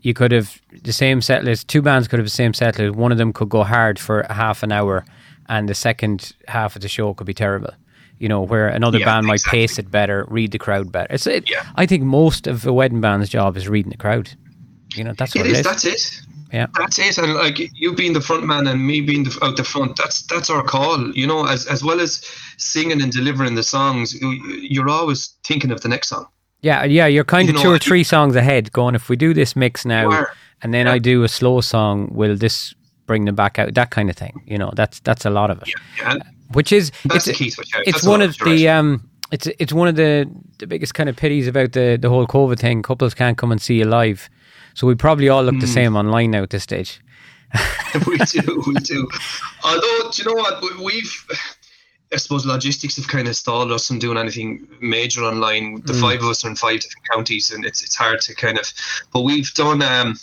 you 0.00 0.14
could 0.14 0.32
have 0.32 0.60
the 0.82 0.92
same 0.92 1.20
set 1.20 1.44
list. 1.44 1.68
Two 1.68 1.82
bands 1.82 2.08
could 2.08 2.18
have 2.18 2.26
the 2.26 2.30
same 2.30 2.54
set 2.54 2.78
list. 2.78 2.96
One 2.96 3.12
of 3.12 3.18
them 3.18 3.32
could 3.32 3.48
go 3.48 3.62
hard 3.64 3.98
for 3.98 4.24
half 4.30 4.62
an 4.62 4.72
hour, 4.72 5.04
and 5.48 5.68
the 5.68 5.74
second 5.74 6.32
half 6.48 6.76
of 6.76 6.82
the 6.82 6.88
show 6.88 7.12
could 7.14 7.26
be 7.26 7.34
terrible. 7.34 7.70
You 8.18 8.28
know, 8.30 8.40
where 8.42 8.68
another 8.68 8.98
Yeah, 8.98 9.04
band 9.06 9.26
might 9.26 9.34
exactly. 9.34 9.58
pace 9.60 9.78
it 9.78 9.90
better, 9.90 10.24
read 10.28 10.52
the 10.52 10.58
crowd 10.58 10.90
better. 10.90 11.12
It's 11.12 11.26
it, 11.26 11.50
Yeah. 11.50 11.64
I 11.76 11.84
think 11.86 12.02
most 12.02 12.46
of 12.46 12.66
a 12.66 12.72
wedding 12.72 13.00
band's 13.02 13.28
job 13.28 13.56
is 13.58 13.68
reading 13.68 13.90
the 13.90 13.98
crowd. 13.98 14.30
You 14.94 15.04
know, 15.04 15.12
that's 15.12 15.34
what 15.34 15.44
It 15.44 15.50
it 15.50 15.52
is. 15.52 15.58
is. 15.58 15.64
That's 15.64 15.84
it. 15.84 16.20
Yeah. 16.56 16.66
That's 16.78 16.98
it. 16.98 17.18
And 17.18 17.34
like 17.34 17.58
you 17.82 17.94
being 17.94 18.14
the 18.14 18.20
front 18.28 18.44
man 18.52 18.66
and 18.66 18.78
me 18.90 19.00
being 19.10 19.24
the, 19.24 19.32
out 19.44 19.56
the 19.56 19.64
front, 19.64 19.96
that's 20.00 20.18
that's 20.32 20.48
our 20.54 20.62
call. 20.74 20.98
You 21.20 21.26
know, 21.30 21.40
as 21.54 21.66
as 21.74 21.80
well 21.88 22.00
as 22.00 22.10
singing 22.56 23.02
and 23.02 23.12
delivering 23.12 23.54
the 23.56 23.62
songs, 23.62 24.14
you- 24.14 24.42
you're 24.74 24.88
always 24.98 25.20
thinking 25.48 25.70
of 25.72 25.80
the 25.80 25.88
next 25.88 26.08
song. 26.08 26.24
Yeah, 26.62 26.84
yeah, 26.98 27.06
you're 27.14 27.24
kind 27.36 27.48
You 27.48 27.54
of 27.54 27.56
know, 27.56 27.62
two 27.64 27.72
or 27.76 27.78
three 27.78 28.04
songs 28.04 28.34
ahead. 28.36 28.72
Going, 28.72 28.94
if 28.94 29.08
we 29.10 29.16
do 29.16 29.34
this 29.34 29.54
mix 29.54 29.84
now, 29.84 30.10
are. 30.10 30.28
and 30.62 30.72
then 30.74 30.86
I 30.94 30.98
do 30.98 31.22
a 31.24 31.28
slow 31.28 31.60
song, 31.60 32.08
will 32.12 32.36
this 32.36 32.74
bring 33.06 33.26
them 33.26 33.34
back 33.34 33.58
out? 33.58 33.74
That 33.74 33.90
kind 33.90 34.08
of 34.10 34.16
thing. 34.16 34.34
You 34.46 34.58
know, 34.58 34.70
that's 34.74 35.00
that's 35.00 35.24
a 35.26 35.30
lot 35.30 35.50
of 35.50 35.62
it. 35.62 35.68
Yeah, 35.68 36.10
and 36.12 36.22
Which 36.52 36.72
is 36.72 36.90
that's 37.04 37.26
it's 37.28 37.38
the 37.38 37.44
key 37.44 37.50
to 37.50 37.82
it's 37.90 38.04
one 38.04 38.22
of 38.22 38.36
the 38.38 38.68
um, 38.68 38.88
it's 39.32 39.46
it's 39.58 39.72
one 39.72 39.88
of 39.88 39.96
the 39.96 40.26
the 40.58 40.66
biggest 40.66 40.94
kind 40.94 41.08
of 41.08 41.16
pities 41.16 41.46
about 41.46 41.72
the 41.72 41.98
the 42.00 42.08
whole 42.08 42.26
COVID 42.26 42.58
thing. 42.58 42.82
Couples 42.82 43.14
can't 43.14 43.36
come 43.38 43.52
and 43.52 43.60
see 43.60 43.74
you 43.78 43.84
live, 43.84 44.28
so 44.76 44.86
we 44.86 44.94
probably 44.94 45.28
all 45.28 45.42
look 45.42 45.54
Hmm. 45.54 45.60
the 45.60 45.66
same 45.66 45.96
online 45.96 46.30
now 46.30 46.42
at 46.42 46.50
this 46.50 46.62
stage. 46.62 47.00
we 48.06 48.18
do, 48.18 48.62
we 48.66 48.74
do. 48.74 49.08
Although, 49.64 50.10
do 50.12 50.22
you 50.22 50.24
know 50.28 50.34
what? 50.42 50.60
We- 50.62 50.84
We've, 50.84 51.26
I 52.12 52.16
suppose, 52.18 52.44
logistics 52.44 52.96
have 52.96 53.08
kind 53.08 53.26
of 53.28 53.34
stalled 53.36 53.72
us 53.72 53.86
from 53.88 53.98
doing 53.98 54.18
anything 54.18 54.66
major 54.80 55.22
online. 55.22 55.66
Mm. 55.80 55.86
The 55.86 55.94
five 55.94 56.20
of 56.22 56.26
us 56.28 56.44
are 56.44 56.50
in 56.50 56.56
five 56.56 56.80
different 56.80 57.08
counties, 57.12 57.50
and 57.52 57.64
it's 57.64 57.82
it's 57.82 57.96
hard 57.96 58.20
to 58.26 58.34
kind 58.34 58.58
of. 58.58 58.66
But 59.12 59.22
we've 59.22 59.52
done 59.54 59.80
um, 59.82 60.18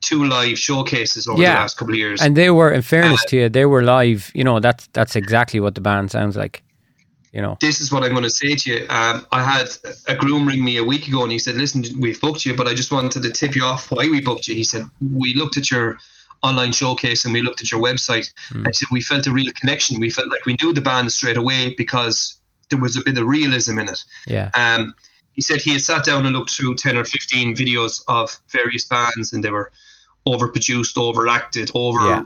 two 0.00 0.24
live 0.24 0.58
showcases 0.58 1.26
over 1.26 1.42
Yeah. 1.42 1.54
the 1.54 1.60
last 1.60 1.76
couple 1.78 1.94
of 1.94 1.98
years. 1.98 2.22
And 2.22 2.36
they 2.36 2.50
were, 2.50 2.70
in 2.70 2.82
fairness 2.82 3.22
Uh, 3.24 3.28
to 3.30 3.36
you, 3.36 3.48
they 3.48 3.66
were 3.66 3.82
live. 3.82 4.30
You 4.34 4.44
know, 4.44 4.60
that's 4.60 4.86
that's 4.92 5.16
exactly 5.16 5.60
what 5.60 5.74
the 5.74 5.80
band 5.80 6.10
sounds 6.10 6.36
like. 6.36 6.62
You 7.32 7.42
know, 7.42 7.56
this 7.60 7.80
is 7.80 7.92
what 7.92 8.02
I'm 8.02 8.10
going 8.10 8.24
to 8.24 8.30
say 8.30 8.56
to 8.56 8.70
you. 8.70 8.86
Um, 8.88 9.24
I 9.30 9.44
had 9.44 9.68
a 10.08 10.16
groom 10.16 10.48
ring 10.48 10.64
me 10.64 10.78
a 10.78 10.84
week 10.84 11.06
ago, 11.06 11.22
and 11.22 11.30
he 11.30 11.38
said, 11.38 11.54
"Listen, 11.54 11.84
we've 12.00 12.20
booked 12.20 12.44
you, 12.44 12.56
but 12.56 12.66
I 12.66 12.74
just 12.74 12.90
wanted 12.90 13.22
to 13.22 13.30
tip 13.30 13.54
you 13.54 13.62
off 13.64 13.90
why 13.92 14.08
we 14.08 14.20
booked 14.20 14.48
you." 14.48 14.54
He 14.56 14.64
said, 14.64 14.84
"We 15.00 15.34
looked 15.34 15.56
at 15.56 15.70
your 15.70 15.98
online 16.42 16.72
showcase 16.72 17.24
and 17.24 17.34
we 17.34 17.42
looked 17.42 17.60
at 17.60 17.70
your 17.70 17.80
website, 17.80 18.32
and 18.50 18.66
he 18.66 18.72
said 18.72 18.88
we 18.90 19.00
felt 19.00 19.26
a 19.28 19.30
real 19.32 19.52
connection. 19.52 20.00
We 20.00 20.10
felt 20.10 20.28
like 20.28 20.44
we 20.44 20.56
knew 20.60 20.72
the 20.72 20.80
band 20.80 21.12
straight 21.12 21.36
away 21.36 21.74
because 21.76 22.36
there 22.68 22.80
was 22.80 22.96
a 22.96 23.02
bit 23.04 23.16
of 23.16 23.26
realism 23.26 23.78
in 23.78 23.88
it." 23.88 24.02
yeah, 24.26 24.50
Um, 24.54 24.94
he 25.32 25.42
said 25.42 25.60
he 25.60 25.70
had 25.72 25.82
sat 25.82 26.04
down 26.04 26.26
and 26.26 26.34
looked 26.34 26.50
through 26.50 26.74
10 26.74 26.96
or 26.96 27.04
15 27.04 27.54
videos 27.54 28.02
of 28.08 28.36
various 28.48 28.84
bands 28.84 29.32
and 29.32 29.44
they 29.44 29.50
were 29.50 29.70
overproduced, 30.26 30.96
overacted, 30.96 31.70
over, 31.74 32.00
Yeah. 32.06 32.22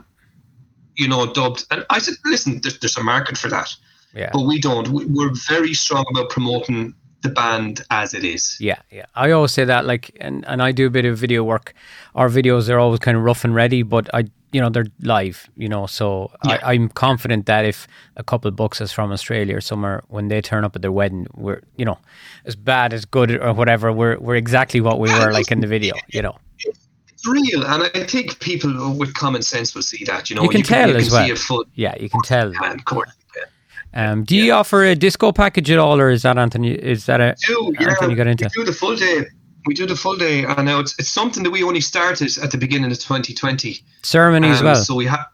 you 0.97 1.07
know, 1.07 1.31
dubbed. 1.31 1.65
And 1.69 1.85
I 1.91 1.99
said, 1.99 2.15
listen, 2.25 2.59
there's, 2.61 2.79
there's 2.79 2.97
a 2.97 3.03
market 3.03 3.37
for 3.37 3.47
that. 3.49 3.69
Yeah. 4.15 4.29
but 4.33 4.41
we 4.43 4.59
don't. 4.59 4.87
We- 4.89 5.05
We're 5.05 5.33
very 5.47 5.73
strong 5.73 6.05
about 6.09 6.29
promoting 6.29 6.93
the 7.21 7.29
band 7.29 7.81
as 7.89 8.13
it 8.13 8.23
is. 8.23 8.55
Yeah, 8.59 8.77
yeah. 8.91 9.05
I 9.15 9.31
always 9.31 9.51
say 9.51 9.65
that, 9.65 9.85
like, 9.85 10.15
and, 10.21 10.45
and 10.47 10.61
I 10.61 10.71
do 10.71 10.85
a 10.85 10.89
bit 10.91 11.05
of 11.05 11.17
video 11.17 11.43
work. 11.43 11.73
Our 12.13 12.29
videos 12.29 12.69
are 12.69 12.77
always 12.79 12.99
kind 12.99 13.17
of 13.17 13.23
rough 13.23 13.43
and 13.43 13.55
ready, 13.55 13.81
but 13.81 14.07
I, 14.13 14.25
you 14.51 14.61
know, 14.61 14.69
they're 14.69 14.85
live, 15.01 15.49
you 15.57 15.67
know. 15.67 15.87
So 15.87 16.31
Yeah. 16.45 16.59
I, 16.63 16.73
I'm 16.73 16.87
confident 16.89 17.47
that 17.47 17.65
if 17.65 17.87
a 18.15 18.23
couple 18.23 18.47
of 18.49 18.79
is 18.79 18.91
from 18.91 19.11
Australia 19.11 19.55
or 19.57 19.61
somewhere, 19.61 20.03
when 20.07 20.27
they 20.27 20.39
turn 20.39 20.63
up 20.63 20.75
at 20.75 20.81
their 20.83 20.91
wedding, 20.91 21.25
we're, 21.33 21.61
you 21.77 21.83
know, 21.85 21.97
as 22.45 22.55
bad 22.55 22.93
as 22.93 23.05
good 23.05 23.31
or 23.31 23.53
whatever, 23.53 23.91
we're 23.91 24.17
we're 24.19 24.35
exactly 24.35 24.79
what 24.79 24.99
we 24.99 25.09
were 25.11 25.31
like 25.33 25.51
in 25.51 25.61
the 25.61 25.67
video, 25.67 25.95
you 26.09 26.21
know. 26.21 26.37
It's 26.59 27.27
real, 27.27 27.65
and 27.65 27.89
I 27.95 28.05
think 28.05 28.39
people 28.39 28.71
with 28.95 29.13
common 29.15 29.41
sense 29.41 29.73
will 29.73 29.81
see 29.81 30.05
that. 30.05 30.29
You 30.29 30.35
know, 30.35 30.43
You 30.43 30.49
can 30.49 30.61
tell 30.63 30.89
you 30.89 30.95
as 30.95 31.07
can 31.09 31.13
well. 31.13 31.25
See 31.25 31.31
a 31.31 31.35
full, 31.35 31.65
Yeah, 31.73 31.95
you 31.99 32.09
can 32.09 32.21
tell. 32.21 32.49
of 32.49 32.85
course. 32.85 33.09
Um, 33.95 34.23
do 34.23 34.35
you 34.35 34.51
offer 34.51 34.83
a 34.83 34.93
disco 34.95 35.31
package 35.31 35.71
at 35.71 35.79
all, 35.79 35.99
or 35.99 36.09
is 36.09 36.23
that 36.23 36.37
Anthony? 36.37 36.71
Is 36.73 37.05
that 37.05 37.21
a 37.21 37.35
do, 37.47 37.73
yeah, 37.79 37.89
Anthony 37.91 38.15
got 38.15 38.27
into? 38.27 38.45
we 38.55 38.63
do 38.63 38.65
the 38.65 38.73
full 38.77 38.95
day. 38.95 39.25
We 39.65 39.73
do 39.73 39.85
the 39.87 39.95
full 39.95 40.15
day, 40.17 40.43
and 40.43 40.65
now 40.65 40.79
it's 40.79 40.93
it's 40.99 41.09
something 41.09 41.43
that 41.43 41.49
we 41.51 41.63
only 41.63 41.81
started 41.81 42.37
at 42.43 42.51
the 42.51 42.57
beginning 42.57 42.91
of 42.91 42.99
2020. 42.99 43.79
ceremony 44.03 44.49
as 44.49 44.59
Um, 44.59 44.65
well? 44.65 44.75
So 44.75 44.95
we 44.95 45.05
have 45.05 45.25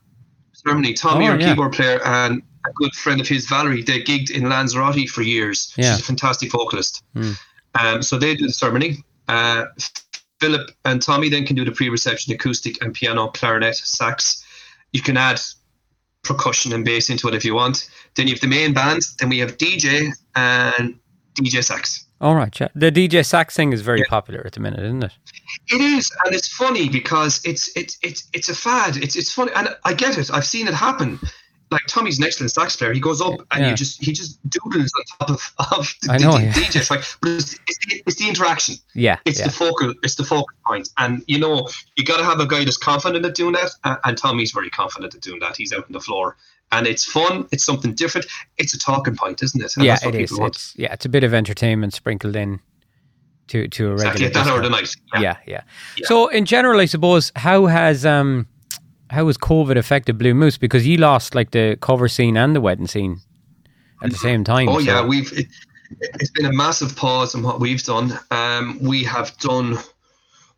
ceremony. 0.54 0.94
Tommy, 0.94 1.28
Oh, 1.28 1.32
our 1.32 1.40
yeah. 1.40 1.50
keyboard 1.50 1.74
player, 1.74 2.00
and 2.06 2.42
a 2.68 2.72
good 2.76 2.94
friend 2.94 3.20
of 3.20 3.28
his, 3.28 3.48
Valerie. 3.48 3.82
They 3.82 4.02
gigged 4.04 4.30
in 4.30 4.44
Lanzarote 4.48 5.10
for 5.10 5.24
years. 5.24 5.74
Yeah. 5.76 5.92
She's 5.96 6.02
a 6.02 6.06
fantastic 6.06 6.52
vocalist. 6.52 7.04
Hmm. 7.16 7.32
Um, 7.76 8.02
so 8.04 8.18
they 8.20 8.36
do 8.36 8.46
the 8.48 8.54
ceremony. 8.54 9.04
Uh, 9.28 9.66
Philip 10.40 10.70
and 10.86 11.02
Tommy 11.02 11.30
then 11.30 11.46
can 11.46 11.56
do 11.56 11.66
the 11.66 11.72
pre-reception 11.72 12.34
acoustic 12.34 12.82
and 12.84 12.94
piano, 12.94 13.28
clarinet, 13.30 13.76
sax. 13.76 14.44
You 14.94 15.02
can 15.02 15.18
add 15.18 15.40
percussion 16.24 16.72
and 16.74 16.86
bass 16.86 17.10
into 17.10 17.28
it 17.28 17.34
if 17.34 17.44
you 17.44 17.56
want. 17.56 17.90
Then 18.16 18.28
you 18.28 18.34
have 18.34 18.42
the 18.42 18.48
main 18.48 18.74
band. 18.74 19.04
Then 19.20 19.30
we 19.30 19.40
have 19.40 19.58
DJ 19.58 20.12
and 20.36 21.00
DJ 21.36 21.64
sax. 21.64 22.06
All 22.20 22.36
right, 22.36 22.58
yeah. 22.60 22.68
The 22.76 22.92
DJ 22.92 23.26
sax 23.26 23.56
thing 23.56 23.74
is 23.74 23.82
very 23.82 24.00
Yeah. 24.00 24.06
popular 24.10 24.46
at 24.46 24.54
the 24.54 24.60
minute, 24.60 24.82
isn't 24.82 25.04
it? 25.04 25.12
It 25.70 25.82
is, 25.82 26.12
and 26.26 26.36
it's 26.36 26.48
funny 26.48 26.88
because 26.90 27.42
it's 27.46 27.76
it's 27.76 27.98
it's 28.04 28.28
it's 28.34 28.50
a 28.50 28.56
fad. 28.56 28.98
It's 28.98 29.16
it's 29.16 29.32
funny, 29.34 29.52
and 29.56 29.70
I 29.86 29.94
get 29.94 30.18
it. 30.18 30.30
I've 30.32 30.46
seen 30.46 30.68
it 30.68 30.74
happen. 30.74 31.20
Like 31.72 31.82
Tommy's 31.88 32.20
an 32.20 32.26
excellent 32.26 32.52
sax 32.52 32.76
player. 32.76 32.92
He 32.94 33.00
goes 33.00 33.22
up 33.22 33.34
and 33.52 33.62
Yeah. 33.64 33.70
you 33.70 33.76
just 33.78 34.04
he 34.04 34.12
just 34.12 34.38
doodles 34.50 34.92
on 34.98 35.28
top 35.28 35.30
of, 35.30 35.54
of 35.80 35.96
the, 36.02 36.12
I 36.12 36.18
know, 36.18 36.38
the, 36.38 36.44
yeah. 36.44 36.52
DJ. 36.52 36.90
Like, 36.92 37.02
but 37.22 37.30
it's, 37.32 37.54
it's, 37.66 37.78
the, 37.88 38.04
it's 38.06 38.16
the 38.18 38.28
interaction. 38.28 38.76
Yeah, 38.94 39.18
It's 39.26 39.40
yeah. 39.40 39.46
the 39.46 39.54
focal. 39.54 39.94
It's 40.04 40.16
the 40.16 40.26
focal 40.26 40.50
point. 40.66 40.90
And 40.98 41.24
you 41.28 41.40
know, 41.40 41.70
you 41.96 42.04
got 42.04 42.18
to 42.18 42.26
have 42.26 42.42
a 42.42 42.46
guy 42.46 42.66
that's 42.66 42.76
confident 42.78 43.26
at 43.26 43.36
doing 43.36 43.54
that. 43.54 43.72
And, 43.86 43.98
and 44.04 44.18
Tommy's 44.18 44.52
very 44.52 44.70
confident 44.70 45.16
at 45.16 45.22
doing 45.22 45.40
that. 45.40 45.56
He's 45.56 45.72
out 45.72 45.86
on 45.86 45.94
the 45.94 46.02
floor, 46.02 46.36
and 46.72 46.88
it's 46.88 47.06
fun. 47.06 47.48
It's 47.52 47.64
something 47.64 47.94
different. 47.94 48.28
It's 48.58 48.74
a 48.74 48.80
talking 48.80 49.16
point, 49.16 49.44
isn't 49.44 49.62
it? 49.62 49.76
And 49.76 49.86
yeah, 49.86 49.98
it 50.04 50.16
is. 50.16 50.32
It's 50.32 50.74
yeah, 50.78 50.94
it's 50.94 51.06
a 51.06 51.10
bit 51.10 51.24
of 51.24 51.34
entertainment 51.34 51.94
sprinkled 51.94 52.36
in 52.36 52.60
to 53.48 53.68
to 53.68 53.88
a 53.88 53.96
regular. 53.96 54.12
Exactly 54.12 54.26
at 54.26 54.34
that 54.34 54.48
hour 54.48 54.58
of 54.58 54.64
the 54.64 54.70
night. 54.70 54.96
Yeah. 55.14 55.22
yeah, 55.22 55.38
yeah. 55.46 55.62
Yeah. 55.98 56.08
So 56.08 56.28
in 56.28 56.46
general, 56.46 56.80
I 56.80 56.86
suppose 56.86 57.32
how 57.36 57.66
has 57.66 58.06
um 58.06 58.48
how 59.10 59.28
has 59.28 59.38
COVID 59.38 59.78
affected 59.78 60.18
Blue 60.18 60.34
Moose? 60.34 60.58
Because 60.58 60.88
you 60.88 60.98
lost 60.98 61.36
like 61.36 61.52
the 61.52 61.78
cover 61.82 62.08
scene 62.08 62.38
and 62.38 62.56
the 62.56 62.62
wedding 62.62 62.88
scene 62.88 63.20
at 64.02 64.12
the 64.12 64.18
same 64.18 64.44
time. 64.44 64.70
Oh 64.70 64.80
so- 64.80 64.86
yeah, 64.86 65.06
we've 65.06 65.32
it, 65.34 65.48
it's 66.00 66.32
been 66.32 66.46
a 66.46 66.54
massive 66.54 66.96
pause 66.96 67.36
in 67.36 67.44
what 67.44 67.60
we've 67.60 67.84
done. 67.84 68.18
Um, 68.32 68.80
we 68.82 69.04
have 69.04 69.38
done 69.40 69.78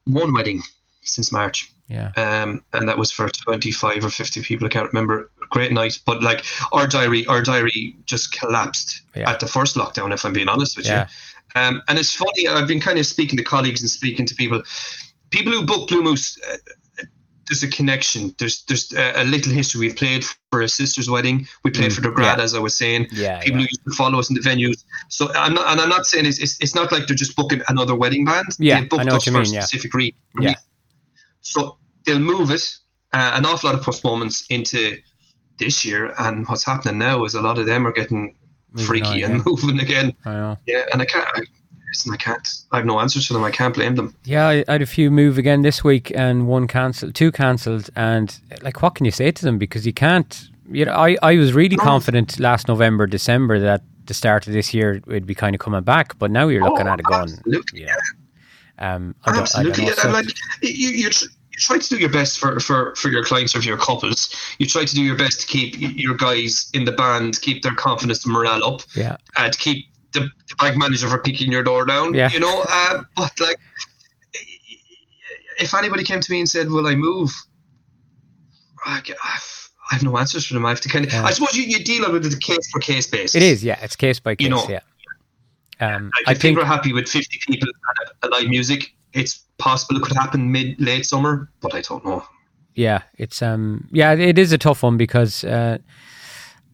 one 0.06 0.34
wedding 0.34 0.62
since 1.02 1.32
March, 1.32 1.72
yeah, 1.88 2.12
um, 2.16 2.64
and 2.74 2.88
that 2.88 2.98
was 2.98 3.12
for 3.12 3.28
twenty 3.30 3.72
five 3.72 4.06
or 4.06 4.10
fifty 4.10 4.42
people. 4.44 4.68
I 4.68 4.70
can't 4.70 4.88
remember. 4.94 5.32
Great 5.50 5.72
night, 5.72 6.00
but 6.06 6.22
like 6.24 6.44
our 6.72 6.88
diary, 6.88 7.26
our 7.28 7.42
diary 7.42 7.96
just 8.06 8.32
collapsed 8.34 9.02
Yeah. 9.16 9.30
at 9.30 9.40
the 9.40 9.48
first 9.48 9.76
lockdown. 9.76 10.14
If 10.14 10.26
I'm 10.26 10.34
being 10.34 10.50
honest 10.50 10.78
with 10.78 10.86
Yeah. 10.86 11.08
you, 11.56 11.62
um, 11.62 11.82
and 11.88 12.00
it's 12.00 12.14
funny. 12.14 12.48
I've 12.48 12.68
been 12.68 12.80
kind 12.82 12.98
of 13.00 13.06
speaking 13.06 13.38
to 13.38 13.44
colleagues 13.44 13.82
and 13.82 13.90
speaking 13.90 14.26
to 14.26 14.36
people, 14.36 14.62
people 15.30 15.52
who 15.54 15.66
book 15.66 15.88
Blue 15.90 16.02
Moose. 16.04 16.38
Uh, 16.52 16.58
there's 17.50 17.62
a 17.62 17.68
connection. 17.68 18.34
There's 18.40 18.64
there's 18.64 18.94
a, 18.94 19.22
a 19.22 19.26
little 19.26 19.52
history. 19.52 19.82
We've 19.82 19.96
played 19.98 20.24
for 20.50 20.62
a 20.62 20.70
sister's 20.70 21.10
wedding. 21.10 21.46
We 21.66 21.72
played 21.72 21.92
Mm, 21.92 21.96
for 21.96 22.02
the 22.02 22.10
grad, 22.10 22.38
yeah. 22.38 22.44
as 22.44 22.56
I 22.56 22.60
was 22.60 22.74
saying 22.76 23.08
yeah, 23.12 23.40
people 23.42 23.60
yeah. 23.60 23.66
who 23.66 23.70
used 23.70 23.84
to 23.84 23.92
follow 23.92 24.18
us 24.18 24.30
in 24.30 24.36
the 24.36 24.42
venues. 24.42 24.86
So 25.10 25.30
I'm 25.34 25.54
not, 25.54 25.68
and 25.68 25.82
I'm 25.82 25.90
not 25.90 26.06
saying 26.06 26.26
it's, 26.26 26.40
it's, 26.40 26.58
it's 26.62 26.74
not 26.74 26.94
like 26.94 27.06
they're 27.08 27.18
just 27.18 27.36
booking 27.36 27.62
another 27.68 27.96
wedding 27.96 28.24
band. 28.24 28.46
Yeah, 28.60 28.80
they 28.80 28.86
booked 28.88 29.02
I 29.02 29.04
know 29.04 29.14
what 29.16 29.26
you 29.26 29.34
for 29.34 29.40
mean, 29.40 29.52
a 29.52 29.56
yeah. 29.56 29.60
specific 29.66 29.94
reason. 29.94 30.16
Yeah. 30.40 30.56
So 31.42 31.78
they'll 32.06 32.18
move 32.20 32.50
it, 32.50 32.78
uh, 33.12 33.32
an 33.36 33.46
awful 33.46 33.70
lot 33.70 33.78
of 33.78 33.84
postponements 33.86 34.46
into 34.50 34.98
this 35.64 35.86
year, 35.86 36.14
and 36.20 36.48
what's 36.48 36.66
happening 36.66 36.98
now 36.98 37.24
is 37.26 37.34
a 37.36 37.42
lot 37.42 37.58
of 37.58 37.66
them 37.66 37.86
are 37.88 37.92
getting 37.94 38.36
Moving 38.76 38.88
freaky 38.88 39.22
and 39.24 39.46
moving 39.46 39.80
again. 39.80 40.14
I 40.26 40.32
know. 40.32 40.58
Yeah, 40.66 40.86
and 40.92 41.02
I 41.02 41.06
can't. 41.06 41.28
I, 41.36 41.42
I 42.12 42.18
can't. 42.18 42.48
I 42.72 42.78
have 42.78 42.86
no 42.88 43.00
answers 43.00 43.28
for 43.28 43.34
them. 43.34 43.44
I 43.44 43.52
can't 43.52 43.76
blame 43.76 43.94
them. 43.96 44.16
Yeah, 44.24 44.48
I, 44.48 44.64
had 44.68 44.82
a 44.82 44.88
few 44.88 45.12
move 45.12 45.38
again 45.38 45.62
this 45.62 45.84
week, 45.84 46.12
and 46.16 46.48
one 46.48 46.68
cancelled, 46.68 47.14
two 47.14 47.32
cancelled, 47.32 47.90
and 47.96 48.36
like, 48.64 48.82
what 48.82 48.96
can 48.96 49.06
you 49.06 49.12
say 49.12 49.30
to 49.32 49.46
them? 49.46 49.58
Because 49.60 49.86
you 49.86 49.94
can't. 49.94 50.50
You 50.72 50.86
know, 50.86 50.94
I, 50.94 51.18
I 51.22 51.36
was 51.38 51.54
really 51.54 51.76
No. 51.76 51.84
confident 51.84 52.40
last 52.40 52.68
November, 52.68 53.06
December 53.06 53.60
that 53.60 53.84
the 54.06 54.14
start 54.16 54.48
of 54.48 54.54
this 54.54 54.74
year 54.74 55.02
would 55.06 55.28
be 55.28 55.36
kind 55.36 55.54
of 55.56 55.60
coming 55.62 55.84
back, 55.84 56.18
but 56.18 56.32
now 56.32 56.48
you're 56.48 56.64
looking 56.64 56.88
Oh, 56.88 56.92
at 56.94 57.00
it 57.00 57.06
going, 57.06 57.22
absolutely, 57.22 57.86
know, 57.86 57.94
um, 58.80 59.14
I 59.24 59.32
don't, 59.34 59.42
Absolutely, 59.42 59.84
I 59.84 59.88
don't 59.88 59.96
know. 59.98 60.02
So- 60.04 60.10
like 60.12 60.26
you, 60.64 60.90
you, 60.90 61.10
tr- 61.12 61.26
you 61.54 61.60
try 61.60 61.78
to 61.78 61.90
do 61.90 61.98
your 61.98 62.10
best 62.10 62.40
for, 62.40 62.60
for, 62.60 62.96
for 62.96 63.10
your 63.10 63.24
clients 63.24 63.56
or 63.56 63.62
for 63.62 63.68
your 63.68 63.78
couples. 63.78 64.34
You 64.58 64.66
try 64.66 64.86
to 64.86 64.96
do 64.96 65.04
your 65.04 65.16
best 65.16 65.42
to 65.42 65.48
keep 65.48 65.76
your 65.78 66.16
guys 66.16 66.70
in 66.74 66.84
the 66.84 66.92
band, 66.92 67.40
keep 67.42 67.62
their 67.62 67.76
confidence 67.76 68.26
and 68.26 68.34
morale 68.34 68.64
up, 68.66 68.82
yeah, 68.96 69.18
and 69.38 69.54
to 69.54 69.60
keep 69.60 69.86
the, 70.14 70.22
the 70.22 70.56
bank 70.58 70.78
manager 70.78 71.08
from 71.08 71.22
kicking 71.22 71.52
your 71.52 71.64
door 71.64 71.86
down. 71.86 72.16
Yeah. 72.16 72.32
You 72.32 72.40
know, 72.40 72.66
uh, 72.68 73.04
but 73.16 73.40
like, 73.40 73.58
if 75.60 75.76
anybody 75.76 76.04
came 76.04 76.22
to 76.22 76.32
me 76.32 76.40
and 76.40 76.50
said, 76.50 76.70
"Will 76.70 76.88
I 76.88 76.96
move?" 76.96 77.32
I, 78.86 79.02
I 79.92 79.96
have 79.96 80.04
no 80.04 80.18
answers 80.18 80.48
for 80.48 80.56
them. 80.56 80.66
I 80.66 80.70
have 80.70 80.82
to 80.82 80.90
kind 80.90 81.06
of. 81.06 81.14
Yeah. 81.14 81.24
I 81.24 81.32
suppose 81.32 81.56
you, 81.56 81.64
you 81.64 81.84
deal 81.84 82.12
with 82.12 82.26
it 82.26 82.40
case 82.42 82.68
for 82.72 82.80
case 82.80 83.06
basis. 83.06 83.36
it 83.36 83.44
is. 83.44 83.64
Yeah, 83.64 83.80
it's 83.84 83.96
case 83.96 84.20
by 84.20 84.36
case. 84.36 84.46
You 84.46 84.50
know, 84.50 84.66
yeah. 84.68 84.80
Um, 85.80 86.12
Like, 86.26 86.36
I 86.36 86.40
think 86.40 86.58
we're 86.58 86.66
happy 86.66 86.94
with 86.94 87.08
50 87.08 87.40
people 87.48 87.70
and 87.70 88.10
a 88.24 88.36
live 88.36 88.50
music, 88.50 88.96
it's 89.14 89.44
possible 89.58 89.98
it 89.98 90.04
could 90.04 90.18
happen 90.18 90.52
mid 90.52 90.80
late 90.80 91.06
summer, 91.06 91.50
but 91.62 91.74
I 91.74 91.82
don't 91.82 92.04
know. 92.06 92.24
yeah, 92.76 93.04
it's 93.18 93.42
um, 93.42 93.88
yeah, 93.92 94.14
it 94.14 94.38
is 94.38 94.52
a 94.52 94.58
tough 94.58 94.84
one 94.84 94.98
because 94.98 95.44
uh, 95.44 95.78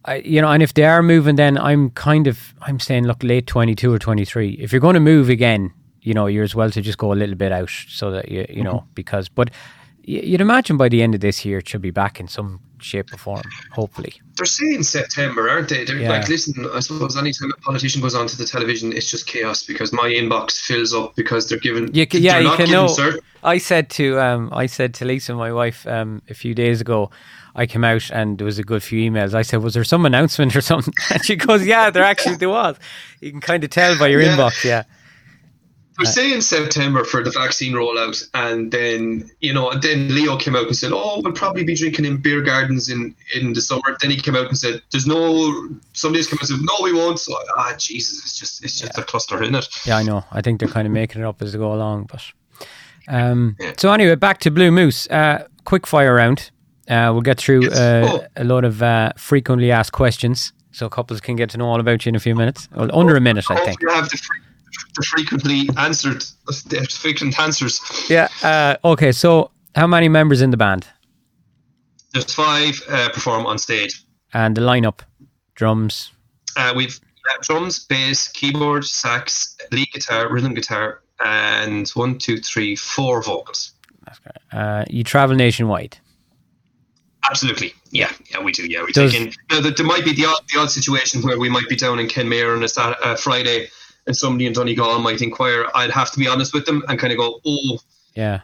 I, 0.06 0.16
you 0.16 0.42
know, 0.42 0.50
and 0.50 0.64
if 0.64 0.74
they 0.74 0.86
are 0.86 1.04
moving, 1.04 1.36
then 1.36 1.58
I'm 1.58 1.92
kind 1.92 2.28
of 2.28 2.54
I'm 2.62 2.80
saying, 2.80 3.06
look, 3.06 3.24
late 3.24 3.48
twenty 3.48 3.76
two 3.76 3.94
or 3.94 4.00
twenty 4.00 4.26
three. 4.26 4.52
If 4.52 4.72
you're 4.72 4.82
going 4.82 4.94
to 4.94 5.00
move 5.00 5.30
again, 5.30 5.74
you 6.02 6.14
know, 6.14 6.28
you're 6.28 6.44
as 6.44 6.56
well 6.56 6.70
to 6.72 6.82
just 6.82 6.98
go 6.98 7.12
a 7.12 7.16
little 7.16 7.36
bit 7.36 7.52
out 7.52 7.70
so 7.70 8.12
that 8.12 8.30
you 8.30 8.46
you 8.50 8.64
know 8.64 8.86
because 8.96 9.30
but 9.30 9.52
you'd 10.10 10.42
imagine 10.42 10.78
by 10.78 10.90
the 10.90 11.02
end 11.02 11.14
of 11.16 11.22
this 11.22 11.46
year 11.46 11.60
it 11.60 11.68
should 11.70 11.82
be 11.82 11.92
back 11.92 12.20
in 12.20 12.28
some 12.28 12.60
shape 12.80 13.12
or 13.14 13.18
form, 13.18 13.42
hopefully. 13.72 14.14
They're 14.38 14.46
saying 14.46 14.84
September, 14.84 15.50
aren't 15.50 15.70
they? 15.70 15.84
They're 15.84 15.98
Yeah. 16.00 16.12
like, 16.12 16.30
listen, 16.30 16.66
I 16.74 16.80
suppose 16.80 17.18
anytime 17.18 17.52
a 17.52 17.62
politician 17.62 18.02
goes 18.02 18.16
onto 18.16 18.38
the 18.38 18.46
television, 18.46 18.94
it's 18.94 19.12
just 19.12 19.28
chaos 19.28 19.64
because 19.64 19.92
my 19.92 20.10
inbox 20.10 20.58
fills 20.62 20.94
up 20.94 21.16
because 21.16 21.48
they're 21.50 21.60
given. 21.60 21.94
You 21.94 22.08
can, 22.08 22.22
yeah, 22.22 22.40
you 22.40 22.52
can 22.56 22.72
know. 22.72 22.88
I 23.44 23.58
said 23.58 23.90
to 23.92 24.20
um, 24.20 24.50
I 24.52 24.66
said 24.66 24.94
to 24.96 25.06
Lisa, 25.06 25.34
my 25.36 25.52
wife, 25.52 25.86
um, 25.88 26.22
a 26.30 26.34
few 26.34 26.54
days 26.54 26.82
ago. 26.82 27.10
I 27.56 27.66
came 27.66 27.84
out 27.84 28.10
and 28.12 28.38
there 28.38 28.46
was 28.46 28.60
a 28.60 28.64
good 28.64 28.84
few 28.84 29.00
emails. 29.10 29.34
I 29.34 29.42
said, 29.42 29.62
"Was 29.64 29.74
there 29.74 29.84
some 29.84 30.06
announcement 30.06 30.56
or 30.56 30.62
something?" 30.62 30.94
And 31.14 31.26
she 31.26 31.36
goes, 31.36 31.66
"Yeah, 31.66 31.90
there 31.90 32.04
actually 32.04 32.36
there 32.38 32.50
was. 32.50 32.78
You 33.22 33.32
can 33.32 33.42
kind 33.42 33.64
of 33.64 33.70
tell 33.72 33.98
by 33.98 34.08
your 34.08 34.22
Yeah. 34.22 34.38
inbox, 34.38 34.64
yeah, 34.64 34.84
They're 36.00 36.12
saying 36.12 36.42
September 36.42 37.04
for 37.04 37.24
the 37.24 37.32
vaccine 37.32 37.74
rollout, 37.74 38.28
and 38.34 38.72
then 38.72 39.30
you 39.42 39.54
know, 39.54 39.74
then 39.78 40.14
Leo 40.16 40.38
came 40.38 40.56
out 40.56 40.66
and 40.68 40.76
said, 40.76 40.92
"Oh, 40.94 41.22
we'll 41.24 41.34
probably 41.34 41.64
be 41.64 41.76
drinking 41.76 42.06
in 42.06 42.18
beer 42.18 42.42
gardens 42.42 42.90
in 42.90 43.14
in 43.36 43.54
the 43.54 43.62
summer." 43.62 43.98
Then 44.02 44.10
he 44.12 44.18
came 44.18 44.36
out 44.36 44.48
and 44.48 44.58
said, 44.58 44.82
"There's 44.92 45.06
no." 45.08 45.70
Somebody's 45.94 46.28
come 46.28 46.38
out 46.38 46.50
and 46.50 46.58
said, 46.58 46.66
"No, 46.66 46.74
we 46.84 46.94
won't." 46.94 47.20
So, 47.20 47.34
ah, 47.58 47.74
Jesus, 47.78 48.20
it's 48.24 48.38
just 48.40 48.64
it's 48.64 48.80
just 48.80 48.98
a 48.98 49.04
cluster, 49.04 49.42
isn't 49.44 49.56
it? 49.56 49.68
yeah. 49.86 49.98
I 49.98 50.04
know. 50.04 50.24
I 50.32 50.42
think 50.42 50.60
they're 50.60 50.70
kind 50.70 50.88
of 50.88 50.94
making 50.94 51.22
it 51.22 51.26
up 51.26 51.42
as 51.42 51.52
they 51.52 51.58
go 51.60 51.74
along, 51.74 52.08
but." 52.12 52.24
Um, 53.08 53.56
Yeah. 53.60 53.74
So 53.78 53.92
anyway, 53.92 54.16
back 54.16 54.40
to 54.42 54.52
Blue 54.52 54.72
Moose. 54.72 55.08
Uh, 55.10 55.48
quick 55.66 55.88
fire 55.88 56.14
round. 56.16 56.52
Uh, 56.88 57.10
we'll 57.12 57.22
get 57.22 57.38
through 57.40 57.64
Yes. 57.64 57.78
uh, 57.80 58.08
Oh. 58.10 58.26
a 58.36 58.44
lot 58.44 58.64
of 58.66 58.82
uh, 58.82 59.12
frequently 59.18 59.72
asked 59.72 59.92
questions, 59.92 60.54
so 60.72 60.90
couples 60.90 61.22
can 61.22 61.36
get 61.36 61.50
to 61.52 61.58
know 61.58 61.66
all 61.66 61.80
about 61.80 62.06
you 62.06 62.10
in 62.10 62.16
a 62.16 62.20
few 62.20 62.36
minutes. 62.36 62.68
Well, 62.76 62.90
under 62.94 63.16
a 63.16 63.22
minute, 63.22 63.46
I 63.50 63.64
think. 63.66 63.78
Have 63.90 64.10
the, 64.10 64.18
fre- 64.18 64.34
the 64.96 65.04
frequently 65.04 65.70
answered, 65.78 66.24
the 66.46 66.88
frequent 66.90 67.40
answers. 67.40 67.82
Yeah. 68.10 68.28
Uh, 68.44 68.76
okay. 68.84 69.12
So, 69.12 69.52
how 69.76 69.88
many 69.88 70.10
members 70.10 70.42
in 70.42 70.52
the 70.52 70.58
band 70.58 70.88
There's 72.14 72.34
five 72.34 72.82
uh, 72.90 73.10
perform 73.10 73.46
on 73.46 73.58
stage. 73.58 74.04
and 74.34 74.56
the 74.56 74.62
lineup? 74.62 75.00
Drums. 75.56 76.12
Uh, 76.56 76.74
we've 76.76 77.00
drums, 77.44 77.86
bass, 77.86 78.28
keyboard, 78.30 78.86
sax, 78.86 79.56
lead 79.72 79.92
guitar, 79.92 80.32
rhythm 80.32 80.54
guitar, 80.54 81.02
and 81.24 81.88
one, 81.90 82.18
two, 82.18 82.38
three, 82.38 82.76
four 82.76 83.22
vocals. 83.22 83.74
Uh, 84.52 84.84
you 84.90 85.04
travel 85.04 85.36
nationwide. 85.36 85.98
Absolutely, 87.30 87.74
yeah, 87.92 88.12
yeah, 88.32 88.42
we 88.42 88.52
do. 88.52 88.66
Yeah, 88.66 88.84
we 88.84 88.92
Does- 88.94 89.12
take 89.12 89.22
in. 89.22 89.28
You 89.28 89.34
know, 89.58 89.62
there, 89.62 89.72
there 89.74 89.86
might 89.86 90.04
be 90.06 90.14
the 90.14 90.26
odd, 90.26 90.42
the 90.52 90.60
odd 90.60 90.72
situation 90.72 91.22
where 91.22 91.38
we 91.38 91.50
might 91.50 91.68
be 91.70 91.76
down 91.76 92.00
in 92.00 92.08
Kenmare 92.08 92.56
on 92.56 92.64
a 92.64 92.68
Sat- 92.68 92.98
uh, 93.04 93.16
Friday, 93.16 93.68
and 94.10 94.18
somebody 94.18 94.48
in 94.48 94.54
Donegal 94.54 95.00
might 95.00 95.22
inquire. 95.22 95.68
I'd 95.76 95.92
have 95.92 96.10
to 96.12 96.20
be 96.20 96.28
honest 96.28 96.52
with 96.54 96.66
them 96.66 96.84
and 96.90 97.00
kind 97.00 97.14
of 97.14 97.20
go, 97.20 97.40
"Oh, 97.46 97.78
Yeah. 98.16 98.42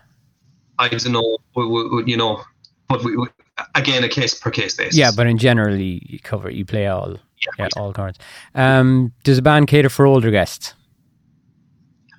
I 0.77 0.87
don't 0.89 1.11
know," 1.11 1.37
we, 1.55 1.65
we, 1.67 2.03
you 2.05 2.15
know. 2.17 2.43
But 2.87 3.03
we, 3.03 3.17
we, 3.17 3.27
again, 3.73 4.03
a 4.03 4.07
case 4.09 4.35
per 4.39 4.51
case 4.51 4.75
basis. 4.77 4.95
Yeah, 4.95 5.09
but 5.15 5.25
in 5.25 5.37
generally 5.39 5.83
you 5.83 5.99
you 6.03 6.19
cover, 6.19 6.51
you 6.51 6.65
play 6.65 6.85
all, 6.87 7.13
Yeah, 7.13 7.53
yeah, 7.57 7.67
all 7.77 7.93
cards. 7.93 8.19
Um, 8.53 9.11
does 9.23 9.37
the 9.37 9.41
band 9.41 9.67
cater 9.67 9.89
for 9.89 10.05
older 10.05 10.31
guests? 10.31 10.75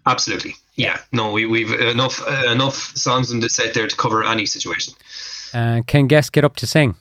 absolutely. 0.08 0.54
Yeah, 0.76 0.98
no, 1.12 1.32
we, 1.32 1.46
we've 1.46 1.72
enough 1.72 2.20
uh, 2.28 2.50
enough 2.52 2.76
songs 2.96 3.30
in 3.32 3.40
the 3.40 3.48
set 3.48 3.74
there 3.74 3.86
to 3.88 3.96
cover 3.96 4.24
any 4.24 4.46
situation. 4.46 4.94
Uh, 5.54 5.82
can 5.86 6.06
guests 6.08 6.30
get 6.30 6.44
up 6.44 6.56
to 6.56 6.66
sing? 6.66 6.94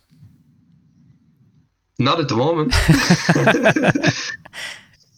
Not 1.99 2.19
at 2.19 2.27
the 2.27 2.35
moment. 2.35 2.73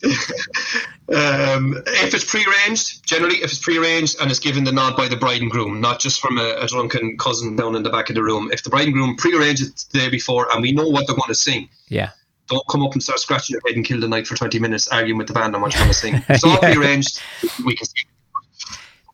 um, 1.14 1.76
if 1.88 2.14
it's 2.14 2.24
pre-arranged, 2.26 3.06
generally, 3.06 3.36
if 3.38 3.46
it's 3.46 3.60
pre-arranged 3.60 4.20
and 4.22 4.30
it's 4.30 4.40
given 4.40 4.64
the 4.64 4.72
nod 4.72 4.96
by 4.98 5.08
the 5.08 5.16
bride 5.16 5.42
and 5.42 5.50
groom, 5.52 5.80
not 5.82 6.00
just 6.00 6.20
from 6.22 6.38
a, 6.38 6.56
a 6.60 6.68
drunken 6.68 7.18
cousin 7.18 7.56
down 7.56 7.76
in 7.76 7.84
the 7.84 7.90
back 7.90 8.10
of 8.10 8.16
the 8.16 8.24
room. 8.24 8.50
If 8.52 8.64
the 8.64 8.70
bride 8.70 8.86
and 8.86 8.94
groom 8.94 9.16
pre-arrange 9.16 9.62
it 9.62 9.86
the 9.92 10.00
day 10.00 10.10
before 10.10 10.52
and 10.52 10.62
we 10.62 10.72
know 10.72 10.88
what 10.88 11.08
they're 11.08 11.16
going 11.16 11.28
to 11.30 11.36
sing, 11.36 11.70
Yeah. 11.90 12.12
don't 12.48 12.64
come 12.70 12.84
up 12.84 12.94
and 12.94 13.02
start 13.04 13.20
scratching 13.20 13.54
your 13.54 13.62
head 13.68 13.76
and 13.76 13.86
kill 13.86 14.00
the 14.00 14.08
night 14.08 14.28
for 14.28 14.36
20 14.36 14.60
minutes 14.60 14.88
arguing 14.90 15.18
with 15.18 15.28
the 15.28 15.34
band 15.34 15.56
on 15.56 15.62
what 15.62 15.74
you're 15.74 15.82
going 15.82 15.92
to 15.94 15.98
sing. 15.98 16.24
It's 16.30 16.44
all 16.44 16.52
Yeah. 16.62 16.74
pre-arranged, 16.74 17.22
we 17.66 17.76
can 17.76 17.86
sing. 17.88 18.06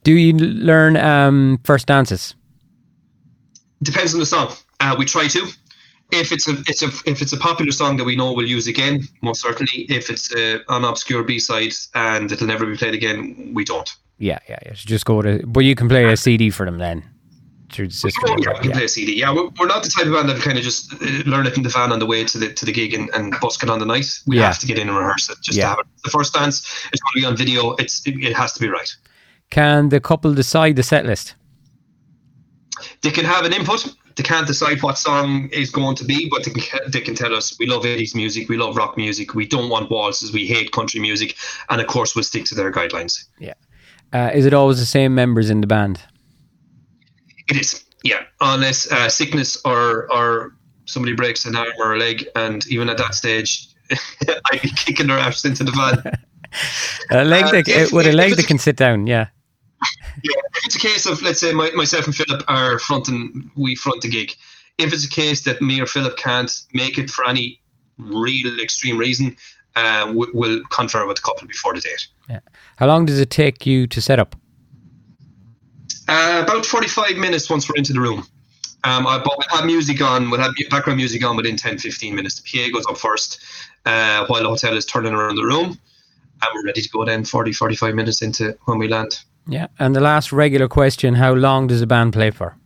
Do 0.04 0.12
you 0.14 0.34
learn 0.34 0.98
um, 0.98 1.60
first 1.64 1.88
dances? 1.88 2.36
Depends 3.82 4.14
on 4.14 4.20
the 4.20 4.26
song. 4.26 4.54
Uh, 4.80 4.96
we 4.98 5.06
try 5.06 5.28
to. 5.28 5.48
If 6.14 6.32
it's 6.32 6.48
a 6.48 6.52
it's 6.68 6.82
a 6.84 6.88
if 7.10 7.22
it's 7.22 7.34
a 7.34 7.38
popular 7.38 7.72
song 7.72 7.98
that 7.98 8.04
we 8.04 8.16
know 8.16 8.34
we'll 8.34 8.48
use 8.48 8.68
again, 8.68 9.04
most 9.22 9.42
certainly. 9.42 9.86
If 9.90 10.10
it's 10.10 10.34
a, 10.34 10.60
an 10.70 10.84
obscure 10.84 11.24
B 11.24 11.40
side 11.40 11.74
and 11.96 12.32
it'll 12.32 12.48
never 12.48 12.66
be 12.66 12.78
played 12.78 12.94
again, 12.94 13.52
we 13.54 13.64
don't. 13.64 13.90
Yeah, 14.20 14.40
yeah, 14.48 14.60
yeah. 14.66 14.74
So 14.76 14.86
just 14.86 15.06
go 15.06 15.22
to, 15.22 15.46
but 15.48 15.62
you 15.62 15.76
can 15.76 15.90
play 15.90 16.06
a 16.06 16.16
CD 16.16 16.50
for 16.52 16.66
them 16.66 16.78
then 16.78 17.04
through 17.72 17.88
the 17.88 17.94
system. 17.94 18.38
Yeah, 18.38 18.54
we 18.54 18.60
can 18.60 18.70
yeah. 18.70 18.76
play 18.76 18.86
a 18.86 18.88
CD. 18.88 19.16
Yeah, 19.20 19.34
we're, 19.34 19.50
we're 19.60 19.66
not 19.68 19.82
the 19.84 19.90
type 19.90 20.06
of 20.06 20.14
band 20.14 20.30
that 20.30 20.40
kind 20.42 20.58
of 20.58 20.64
just 20.64 20.94
uh, 20.94 20.98
learn 21.26 21.48
it 21.48 21.58
in 21.58 21.64
the 21.64 21.70
van 21.70 21.92
on 21.92 22.00
the 22.00 22.06
way 22.06 22.24
to 22.24 22.38
the 22.38 22.54
to 22.54 22.66
the 22.66 22.72
gig 22.72 22.94
and, 22.94 23.10
and 23.16 23.34
busk 23.42 23.64
it 23.64 23.70
on 23.70 23.80
the 23.80 23.86
night. 23.86 24.06
We 24.28 24.38
Yeah. 24.38 24.48
have 24.48 24.60
to 24.60 24.68
get 24.68 24.78
in 24.78 24.88
and 24.90 24.98
rehearse 24.98 25.30
it 25.30 25.38
just 25.42 25.58
Yeah. 25.58 25.64
to 25.66 25.70
have 25.70 25.80
it. 25.80 25.88
The 26.04 26.12
first 26.12 26.34
dance 26.34 26.60
it's 26.94 27.02
going 27.02 27.14
to 27.16 27.20
be 27.22 27.26
on 27.26 27.36
video. 27.36 27.72
It's 27.80 28.06
it, 28.06 28.16
it 28.24 28.36
has 28.36 28.54
to 28.54 28.60
be 28.60 28.70
right. 28.70 28.96
Can 29.50 29.90
the 29.90 30.00
couple 30.00 30.34
decide 30.34 30.76
the 30.76 30.84
set 30.84 31.06
list? 31.06 31.36
They 33.02 33.12
can 33.12 33.26
have 33.26 33.46
an 33.46 33.54
input. 33.54 33.94
They 34.16 34.24
can't 34.24 34.46
decide 34.46 34.82
what 34.84 34.98
song 34.98 35.50
is 35.52 35.72
going 35.72 35.96
to 35.98 36.06
be, 36.06 36.30
but 36.30 36.44
they 36.44 36.52
can 36.52 36.80
they 36.88 37.02
can 37.02 37.16
tell 37.16 37.34
us 37.36 37.58
we 37.60 37.66
love 37.66 37.84
80s 37.84 38.14
music, 38.16 38.48
we 38.50 38.58
love 38.58 38.76
rock 38.78 38.96
music, 38.98 39.34
we 39.34 39.46
don't 39.48 39.70
want 39.70 39.90
waltzes, 39.90 40.32
we 40.32 40.46
hate 40.46 40.72
country 40.72 41.00
music, 41.00 41.36
and 41.70 41.82
of 41.82 41.88
course 41.88 42.16
we'll 42.16 42.24
stick 42.24 42.46
to 42.46 42.56
their 42.56 42.72
guidelines. 42.72 43.26
Yeah. 43.40 43.54
Uh, 44.12 44.30
is 44.34 44.46
it 44.46 44.54
always 44.54 44.80
the 44.80 44.86
same 44.86 45.16
members 45.16 45.50
in 45.50 45.62
the 45.62 45.68
band? 45.68 46.00
It 47.50 47.58
is, 47.58 47.84
yeah, 48.04 48.22
unless 48.42 48.92
uh, 48.92 49.10
sickness 49.10 49.58
or 49.66 50.12
or 50.12 50.56
somebody 50.86 51.16
breaks 51.16 51.46
an 51.46 51.56
arm 51.56 51.70
or 51.80 51.94
a 51.96 51.98
leg, 51.98 52.28
and 52.36 52.66
even 52.68 52.90
at 52.90 52.98
that 52.98 53.16
stage, 53.16 53.68
I'd 54.52 54.62
be 54.62 54.70
kicking 54.70 55.08
their 55.08 55.18
ass 55.18 55.44
into 55.46 55.64
the 55.64 55.72
van. 55.72 56.18
A 57.10 57.24
leg 57.26 57.46
that, 57.46 57.68
if- 57.68 57.92
with 57.92 58.06
a 58.06 58.12
leg 58.12 58.36
that 58.36 58.46
can 58.46 58.60
sit 58.60 58.76
down. 58.78 59.08
Yeah, 59.08 59.28
Yeah, 60.22 60.42
if 60.56 60.66
it's 60.66 60.76
a 60.76 60.80
case 60.80 61.06
of 61.06 61.22
let's 61.22 61.40
say 61.40 61.54
my, 61.54 61.72
myself 61.72 62.06
and 62.06 62.16
Philip 62.16 62.44
are 62.48 62.80
fronting, 62.80 63.52
we 63.56 63.76
front 63.76 64.02
the 64.02 64.10
gig. 64.10 64.34
If 64.78 64.94
it's 64.94 65.06
a 65.06 65.10
case 65.10 65.44
that 65.44 65.62
me 65.62 65.80
or 65.80 65.86
Philip 65.86 66.18
can't 66.18 66.52
make 66.74 66.98
it 66.98 67.10
for 67.10 67.28
any 67.28 67.62
real 67.98 68.60
extreme 68.60 68.98
reason, 68.98 69.38
uh, 69.76 70.12
we, 70.14 70.28
we'll 70.34 70.62
confer 70.66 71.06
with 71.08 71.18
the 71.18 71.22
couple 71.22 71.48
before 71.48 71.74
the 71.74 71.82
date. 71.82 72.08
How 72.78 72.88
long 72.88 73.06
does 73.06 73.20
it 73.20 73.30
take 73.30 73.66
you 73.66 73.88
to 73.88 74.02
set 74.02 74.20
up? 74.20 74.36
Uh, 76.08 76.42
about 76.44 76.66
forty-five 76.66 77.18
minutes 77.18 77.50
once 77.50 77.70
we're 77.70 77.78
into 77.78 77.94
the 77.94 78.02
room. 78.02 78.26
Um, 78.86 79.08
I, 79.08 79.18
but 79.18 79.34
we'll 79.38 79.58
have 79.58 79.66
music 79.66 80.02
on, 80.02 80.30
we'll 80.30 80.42
have 80.42 80.54
background 80.70 80.98
music 80.98 81.24
on 81.24 81.38
within 81.38 81.56
10, 81.56 81.78
15 81.78 82.16
minutes. 82.16 82.42
The 82.42 82.70
PA 82.70 82.78
goes 82.78 82.86
up 82.86 82.98
first 82.98 83.42
uh, 83.86 84.26
while 84.28 84.44
the 84.44 84.50
hotel 84.50 84.76
is 84.76 84.86
turning 84.86 85.14
around 85.14 85.36
the 85.36 85.44
room, 85.44 85.80
and 86.42 86.50
we're 86.54 86.66
ready 86.66 86.82
to 86.82 86.90
go 86.90 87.06
then 87.06 87.24
40, 87.24 87.54
45 87.54 87.96
minutes 87.96 88.22
into 88.22 88.58
when 88.66 88.80
we 88.80 88.90
land. 88.90 89.20
Yeah. 89.48 89.68
And 89.80 89.96
the 89.96 90.02
last 90.02 90.32
regular 90.32 90.68
question: 90.68 91.16
How 91.16 91.34
long 91.34 91.68
does 91.68 91.80
the 91.80 91.88
band 91.88 92.14
play 92.14 92.32
for? 92.32 92.58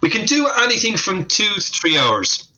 We 0.00 0.08
can 0.10 0.26
do 0.26 0.48
anything 0.62 0.96
from 0.96 1.24
two 1.26 1.44
to 1.54 1.60
three 1.60 1.96
hours, 1.98 2.48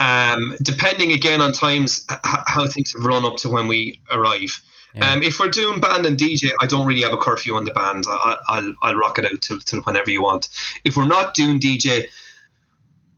um, 0.00 0.56
depending 0.62 1.12
again 1.12 1.40
on 1.40 1.52
times 1.52 2.04
h- 2.10 2.18
how 2.22 2.66
things 2.66 2.92
have 2.94 3.04
run 3.04 3.24
up 3.24 3.36
to 3.38 3.48
when 3.50 3.66
we 3.68 4.00
arrive. 4.10 4.60
Yeah. 4.94 5.12
Um, 5.12 5.22
if 5.22 5.38
we're 5.38 5.50
doing 5.50 5.80
band 5.80 6.06
and 6.06 6.16
DJ, 6.16 6.50
I 6.60 6.66
don't 6.66 6.86
really 6.86 7.02
have 7.02 7.12
a 7.12 7.18
curfew 7.18 7.54
on 7.56 7.64
the 7.64 7.72
band. 7.72 8.04
I, 8.08 8.36
I'll 8.48 8.74
I'll 8.82 8.94
rock 8.96 9.18
it 9.18 9.26
out 9.26 9.40
till, 9.42 9.58
till 9.60 9.80
whenever 9.82 10.10
you 10.10 10.22
want. 10.22 10.48
If 10.84 10.96
we're 10.96 11.06
not 11.06 11.34
doing 11.34 11.60
DJ, 11.60 12.06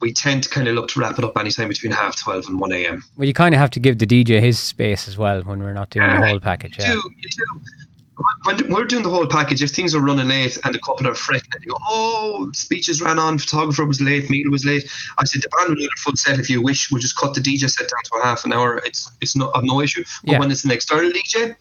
we 0.01 0.13
tend 0.13 0.43
to 0.45 0.49
kind 0.49 0.67
of 0.67 0.75
look 0.75 0.89
to 0.89 1.01
wrap 1.01 1.19
it 1.19 1.25
up 1.25 1.37
anytime 1.39 1.69
between 1.69 1.93
half 1.93 2.19
twelve 2.21 2.47
and 2.49 2.59
one 2.59 2.73
a.m. 2.73 3.05
Well, 3.17 3.29
you 3.29 3.35
kind 3.35 3.55
of 3.55 3.61
have 3.61 3.71
to 3.71 3.81
give 3.81 3.99
the 3.99 4.07
DJ 4.07 4.41
his 4.41 4.59
space 4.59 5.07
as 5.07 5.17
well 5.17 5.43
when 5.43 5.61
we're 5.63 5.73
not 5.75 5.91
doing 5.91 6.09
the 6.09 6.27
whole 6.27 6.41
package. 6.41 6.77
You 6.79 6.85
Yeah. 6.85 6.93
do, 6.95 7.11
you 7.19 7.29
do. 7.29 7.61
When 8.45 8.71
we're 8.71 8.85
doing 8.85 9.03
the 9.03 9.11
whole 9.11 9.27
package, 9.27 9.63
if 9.63 9.71
things 9.71 9.95
are 9.95 10.01
running 10.01 10.29
late 10.29 10.59
and 10.65 10.75
the 10.75 10.79
couple 10.79 11.07
are 11.09 11.15
fretting, 11.15 11.49
you 11.63 11.71
go, 11.71 11.79
"Oh, 11.89 12.51
speeches 12.53 13.01
ran 13.01 13.19
on, 13.19 13.39
photographer 13.39 13.85
was 13.85 14.01
late, 14.01 14.29
meal 14.31 14.51
was 14.51 14.65
late." 14.65 14.91
I 15.19 15.25
said, 15.25 15.43
"The 15.43 15.49
band 15.49 15.69
will 15.71 15.77
do 15.77 15.85
a 15.87 16.01
full 16.01 16.17
set 16.17 16.39
if 16.39 16.51
you 16.51 16.61
wish. 16.63 16.91
We'll 16.91 17.01
just 17.01 17.17
cut 17.17 17.35
the 17.35 17.41
DJ 17.41 17.69
set 17.69 17.89
down 17.89 18.03
to 18.05 18.17
a 18.23 18.25
half 18.27 18.45
an 18.45 18.53
hour. 18.53 18.79
It's 18.85 19.11
it's 19.21 19.37
not 19.37 19.53
of 19.55 19.65
no 19.65 19.81
issue. 19.81 20.05
But 20.25 20.33
Yeah. 20.33 20.39
when 20.39 20.51
it's 20.51 20.65
an 20.65 20.71
external 20.71 21.11
DJ, 21.11 21.57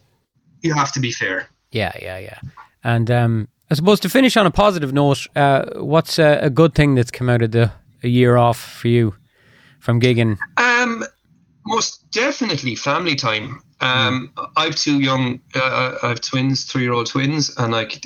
you 0.61 0.73
have 0.73 0.91
to 0.93 0.99
be 0.99 1.11
fair. 1.11 1.47
Yeah, 1.71 1.91
yeah, 2.01 2.17
yeah. 2.17 2.39
And 2.83 3.09
um, 3.11 3.47
I 3.71 3.75
suppose 3.75 3.99
to 4.01 4.09
finish 4.09 4.35
on 4.37 4.45
a 4.45 4.51
positive 4.51 4.93
note, 4.93 5.27
uh, 5.35 5.65
what's 5.75 6.17
a, 6.19 6.39
a 6.41 6.49
good 6.49 6.73
thing 6.73 6.95
that's 6.95 7.11
come 7.11 7.29
out 7.29 7.41
of 7.41 7.51
the 7.51 7.71
a 8.03 8.07
year 8.07 8.37
off 8.37 8.59
for 8.59 8.87
you 8.87 9.13
from 9.79 9.99
gigging? 9.99 10.37
Um, 10.57 11.03
most 11.65 12.09
definitely 12.11 12.75
family 12.75 13.15
time. 13.15 13.61
Um, 13.81 14.31
I've 14.57 14.75
two 14.75 14.99
young, 14.99 15.39
uh, 15.55 15.97
I 16.03 16.09
have 16.09 16.21
twins, 16.21 16.65
three-year-old 16.65 17.07
twins, 17.07 17.55
and 17.57 17.71
like 17.71 18.01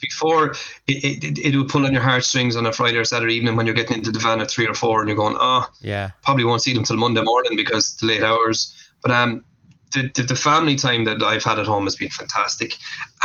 before, 0.00 0.50
it, 0.88 1.24
it, 1.24 1.38
it 1.38 1.56
would 1.56 1.68
pull 1.68 1.86
on 1.86 1.92
your 1.92 2.02
heartstrings 2.02 2.56
on 2.56 2.66
a 2.66 2.72
Friday 2.72 2.98
or 2.98 3.04
Saturday 3.04 3.34
evening 3.34 3.56
when 3.56 3.64
you're 3.66 3.74
getting 3.74 3.96
into 3.96 4.10
the 4.10 4.18
van 4.18 4.40
at 4.40 4.50
three 4.50 4.66
or 4.66 4.74
four, 4.74 5.00
and 5.00 5.08
you're 5.08 5.16
going, 5.16 5.36
oh, 5.38 5.66
Yeah, 5.80 6.10
probably 6.22 6.44
won't 6.44 6.62
see 6.62 6.74
them 6.74 6.84
till 6.84 6.96
Monday 6.96 7.22
morning 7.22 7.56
because 7.56 7.96
the 7.96 8.06
late 8.06 8.22
hours. 8.22 8.76
But 9.00 9.12
um, 9.12 9.44
the, 9.92 10.10
the 10.14 10.22
the 10.22 10.36
family 10.36 10.74
time 10.74 11.04
that 11.04 11.22
I've 11.22 11.44
had 11.44 11.58
at 11.58 11.66
home 11.66 11.84
has 11.84 11.96
been 11.96 12.10
fantastic, 12.10 12.76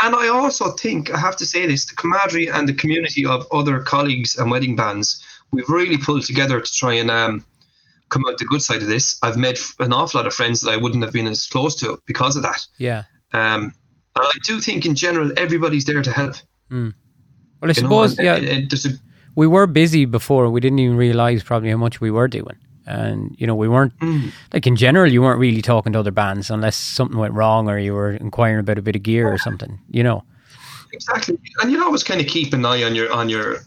and 0.03 0.15
I 0.15 0.27
also 0.27 0.71
think 0.71 1.13
I 1.13 1.19
have 1.19 1.35
to 1.37 1.45
say 1.45 1.65
this: 1.65 1.85
the 1.85 1.95
camaraderie 1.95 2.47
and 2.47 2.69
the 2.69 2.73
community 2.73 3.25
of 3.25 3.47
other 3.51 3.79
colleagues 3.79 4.37
and 4.37 4.51
wedding 4.51 4.75
bands, 4.75 5.23
we've 5.51 5.69
really 5.69 5.97
pulled 5.97 6.25
together 6.25 6.61
to 6.61 6.71
try 6.71 6.93
and 6.93 7.09
um, 7.09 7.45
come 8.09 8.23
out 8.27 8.37
the 8.37 8.45
good 8.45 8.61
side 8.61 8.81
of 8.81 8.87
this. 8.87 9.17
I've 9.21 9.37
made 9.37 9.59
an 9.79 9.91
awful 9.93 10.19
lot 10.19 10.27
of 10.27 10.33
friends 10.33 10.61
that 10.61 10.71
I 10.71 10.77
wouldn't 10.77 11.03
have 11.03 11.13
been 11.13 11.27
as 11.27 11.45
close 11.47 11.75
to 11.81 11.99
because 12.05 12.35
of 12.35 12.43
that. 12.43 12.65
yeah. 12.77 13.03
Um, 13.33 13.73
and 14.15 14.25
I 14.25 14.31
do 14.45 14.59
think, 14.61 14.85
in 14.85 14.95
general, 14.95 15.31
everybody's 15.37 15.85
there 15.85 16.01
to 16.01 16.11
help. 16.11 16.35
Well, 16.71 16.81
I 17.61 17.67
You 17.67 17.67
know, 17.67 17.73
suppose 17.73 18.17
and- 18.17 18.25
yeah, 18.25 18.35
a 18.89 18.89
we 19.35 19.45
were 19.47 19.67
busy 19.67 20.05
before. 20.05 20.49
We 20.49 20.59
didn't 20.61 20.79
even 20.79 20.97
realize 20.97 21.43
probably 21.43 21.69
how 21.69 21.77
much 21.77 22.01
we 22.01 22.09
were 22.09 22.27
doing, 22.27 22.55
and 22.87 23.35
you 23.37 23.45
know, 23.45 23.53
we 23.55 23.67
weren't 23.67 23.97
Mm. 23.99 24.31
like 24.53 24.65
in 24.65 24.75
general. 24.75 25.11
You 25.11 25.21
weren't 25.21 25.39
really 25.39 25.61
talking 25.61 25.93
to 25.93 25.99
other 25.99 26.11
bands 26.11 26.49
unless 26.49 26.75
something 26.75 27.17
went 27.19 27.33
wrong 27.35 27.69
or 27.69 27.77
you 27.77 27.93
were 27.93 28.13
inquiring 28.13 28.59
about 28.59 28.79
a 28.79 28.81
bit 28.81 28.95
of 28.95 29.03
gear 29.03 29.31
or 29.31 29.37
something. 29.37 29.79
You 29.91 30.03
know. 30.03 30.23
Exactly, 30.93 31.37
and 31.61 31.71
you 31.71 31.83
always 31.83 32.03
kind 32.03 32.19
of 32.21 32.27
keep 32.27 32.53
an 32.53 32.65
eye 32.65 32.83
on 32.83 32.95
your 32.95 33.11
on 33.11 33.29
your. 33.29 33.57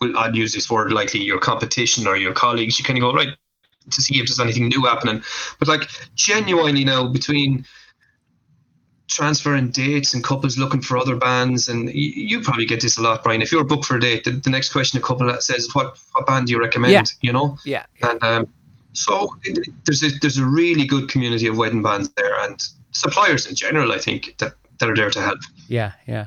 Well, 0.00 0.18
I'd 0.18 0.34
use 0.34 0.52
this 0.52 0.68
word 0.68 0.92
likely 0.92 1.20
your 1.22 1.38
competition 1.38 2.06
or 2.06 2.16
your 2.16 2.32
colleagues. 2.34 2.78
You 2.78 2.84
kind 2.84 2.98
of 2.98 3.02
go 3.02 3.14
right 3.14 3.28
to 3.90 4.02
see 4.02 4.18
if 4.20 4.26
there's 4.26 4.40
anything 4.40 4.68
new 4.68 4.82
happening, 4.84 5.22
but 5.58 5.68
like 5.68 5.88
genuinely 6.14 6.84
now 6.84 7.06
between 7.08 7.64
transferring 9.08 9.70
dates 9.70 10.14
and 10.14 10.24
couples 10.24 10.58
looking 10.58 10.80
for 10.80 10.96
other 10.98 11.16
bands, 11.16 11.68
and 11.68 11.88
you, 11.90 12.10
you 12.10 12.40
probably 12.40 12.66
get 12.66 12.80
this 12.80 12.96
a 12.98 13.02
lot, 13.02 13.22
Brian. 13.22 13.42
If 13.42 13.52
you're 13.52 13.64
booked 13.64 13.84
for 13.84 13.96
a 13.96 14.00
date, 14.00 14.24
the, 14.24 14.32
the 14.32 14.50
next 14.50 14.72
question 14.72 14.98
a 14.98 15.02
couple 15.02 15.26
that 15.26 15.42
says, 15.42 15.68
"What 15.74 15.98
what 16.12 16.26
band 16.26 16.46
do 16.46 16.52
you 16.52 16.60
recommend?" 16.60 16.92
Yeah. 16.92 17.02
You 17.20 17.32
know, 17.32 17.58
Yeah. 17.64 17.84
and 18.02 18.22
um, 18.22 18.48
so 18.92 19.36
it, 19.44 19.68
there's 19.84 20.02
a 20.02 20.08
there's 20.20 20.38
a 20.38 20.44
really 20.46 20.86
good 20.86 21.08
community 21.08 21.46
of 21.46 21.56
wedding 21.56 21.82
bands 21.82 22.10
there, 22.16 22.34
and 22.40 22.60
suppliers 22.92 23.46
in 23.46 23.54
general. 23.54 23.92
I 23.92 23.98
think 23.98 24.34
that 24.38 24.54
that 24.78 24.88
are 24.88 24.96
there 24.96 25.10
to 25.10 25.20
help. 25.20 25.38
Yeah, 25.68 25.92
yeah. 26.06 26.26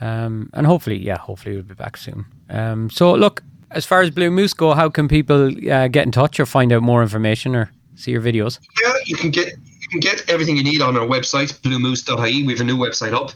Um, 0.00 0.50
and 0.54 0.66
hopefully, 0.66 0.96
yeah, 0.98 1.18
hopefully 1.18 1.56
we'll 1.56 1.64
be 1.64 1.74
back 1.74 1.96
soon. 1.96 2.24
Um, 2.50 2.88
so, 2.88 3.14
look, 3.14 3.42
as 3.70 3.84
far 3.86 4.00
as 4.00 4.10
Blue 4.10 4.30
Moose 4.30 4.54
go, 4.54 4.74
how 4.74 4.88
can 4.88 5.08
people 5.08 5.48
uh, 5.70 5.88
get 5.88 6.04
in 6.06 6.12
touch 6.12 6.38
or 6.40 6.46
find 6.46 6.72
out 6.72 6.82
more 6.82 7.02
information 7.02 7.54
or 7.54 7.70
see 7.96 8.10
your 8.12 8.22
videos? 8.22 8.58
Yeah, 8.82 8.92
you 9.04 9.16
can 9.16 9.30
get 9.30 9.48
you 9.80 9.88
can 9.90 10.00
get 10.00 10.28
everything 10.28 10.56
you 10.56 10.64
need 10.64 10.82
on 10.82 10.96
our 10.96 11.06
website, 11.06 11.52
bluemoose.ie. 11.60 12.46
We 12.46 12.52
have 12.52 12.60
a 12.60 12.64
new 12.64 12.76
website 12.76 13.12
up. 13.14 13.32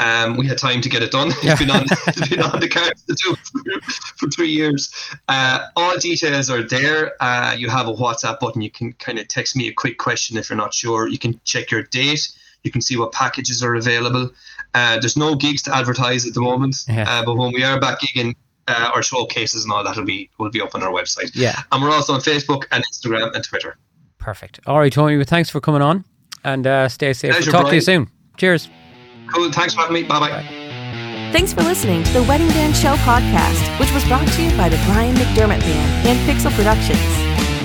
Um, 0.00 0.36
we 0.36 0.46
had 0.46 0.58
time 0.58 0.80
to 0.82 0.88
get 0.88 1.02
it 1.02 1.10
done. 1.10 1.32
It's 1.42 1.58
been 1.58 1.70
on, 1.70 1.82
it's 2.06 2.28
been 2.28 2.40
on 2.42 2.60
the 2.60 2.68
cards 2.68 3.02
to 3.04 3.14
do 3.14 3.34
for, 3.34 3.80
for 4.16 4.28
three 4.28 4.50
years. 4.50 4.92
Uh, 5.28 5.66
all 5.76 5.96
details 5.98 6.50
are 6.50 6.62
there. 6.62 7.14
Uh, 7.20 7.54
you 7.58 7.68
have 7.68 7.88
a 7.88 7.92
WhatsApp 7.92 8.38
button. 8.38 8.62
You 8.62 8.70
can 8.70 8.92
kind 8.94 9.18
of 9.18 9.26
text 9.28 9.56
me 9.56 9.66
a 9.68 9.72
quick 9.72 9.98
question 9.98 10.36
if 10.36 10.48
you're 10.50 10.56
not 10.56 10.72
sure. 10.74 11.08
You 11.08 11.18
can 11.18 11.40
check 11.44 11.70
your 11.72 11.82
date. 11.82 12.30
You 12.62 12.70
can 12.70 12.80
see 12.80 12.96
what 12.96 13.10
packages 13.12 13.62
are 13.62 13.74
available. 13.74 14.30
Uh, 14.74 15.00
there's 15.00 15.16
no 15.16 15.34
gigs 15.34 15.62
to 15.62 15.74
advertise 15.74 16.26
at 16.26 16.34
the 16.34 16.40
moment, 16.42 16.76
Yeah. 16.86 17.06
uh, 17.08 17.24
but 17.24 17.36
when 17.36 17.52
we 17.52 17.64
are 17.64 17.80
back 17.80 18.00
gigging, 18.00 18.34
uh, 18.68 18.90
our 18.94 19.02
showcases 19.02 19.64
and 19.64 19.72
all 19.72 19.82
that 19.84 19.96
will 19.96 20.04
be 20.04 20.30
will 20.38 20.50
be 20.50 20.60
up 20.60 20.74
on 20.74 20.82
our 20.82 20.90
website. 20.92 21.30
Yeah. 21.34 21.60
And 21.72 21.82
we're 21.82 21.90
also 21.90 22.12
on 22.14 22.20
Facebook 22.20 22.64
and 22.70 22.84
Instagram 22.92 23.34
and 23.34 23.44
Twitter. 23.44 23.76
Perfect. 24.18 24.60
All 24.66 24.78
right, 24.78 24.92
Tony. 24.92 25.16
Well, 25.16 25.24
thanks 25.24 25.48
for 25.48 25.60
coming 25.60 25.82
on, 25.82 26.04
and 26.44 26.66
uh, 26.66 26.88
stay 26.88 27.12
safe. 27.12 27.32
Pleasure, 27.32 27.50
We'll 27.52 27.62
talk 27.62 27.70
to 27.70 27.74
you 27.76 27.80
soon. 27.80 28.10
Cheers. 28.36 28.68
Cool. 29.32 29.50
Thanks 29.52 29.74
for 29.74 29.80
having 29.80 29.94
me. 29.94 30.02
Bye 30.04 30.20
bye. 30.20 30.42
Thanks 31.32 31.52
for 31.52 31.62
listening 31.62 32.02
to 32.04 32.12
the 32.12 32.22
Wedding 32.22 32.48
Band 32.48 32.74
Show 32.74 32.94
podcast, 32.96 33.78
which 33.78 33.92
was 33.92 34.04
brought 34.06 34.26
to 34.26 34.42
you 34.42 34.50
by 34.56 34.68
the 34.68 34.80
Brian 34.86 35.14
McDermott 35.14 35.60
Band 35.60 36.08
and 36.08 36.18
Pixel 36.28 36.50
Productions. 36.56 37.57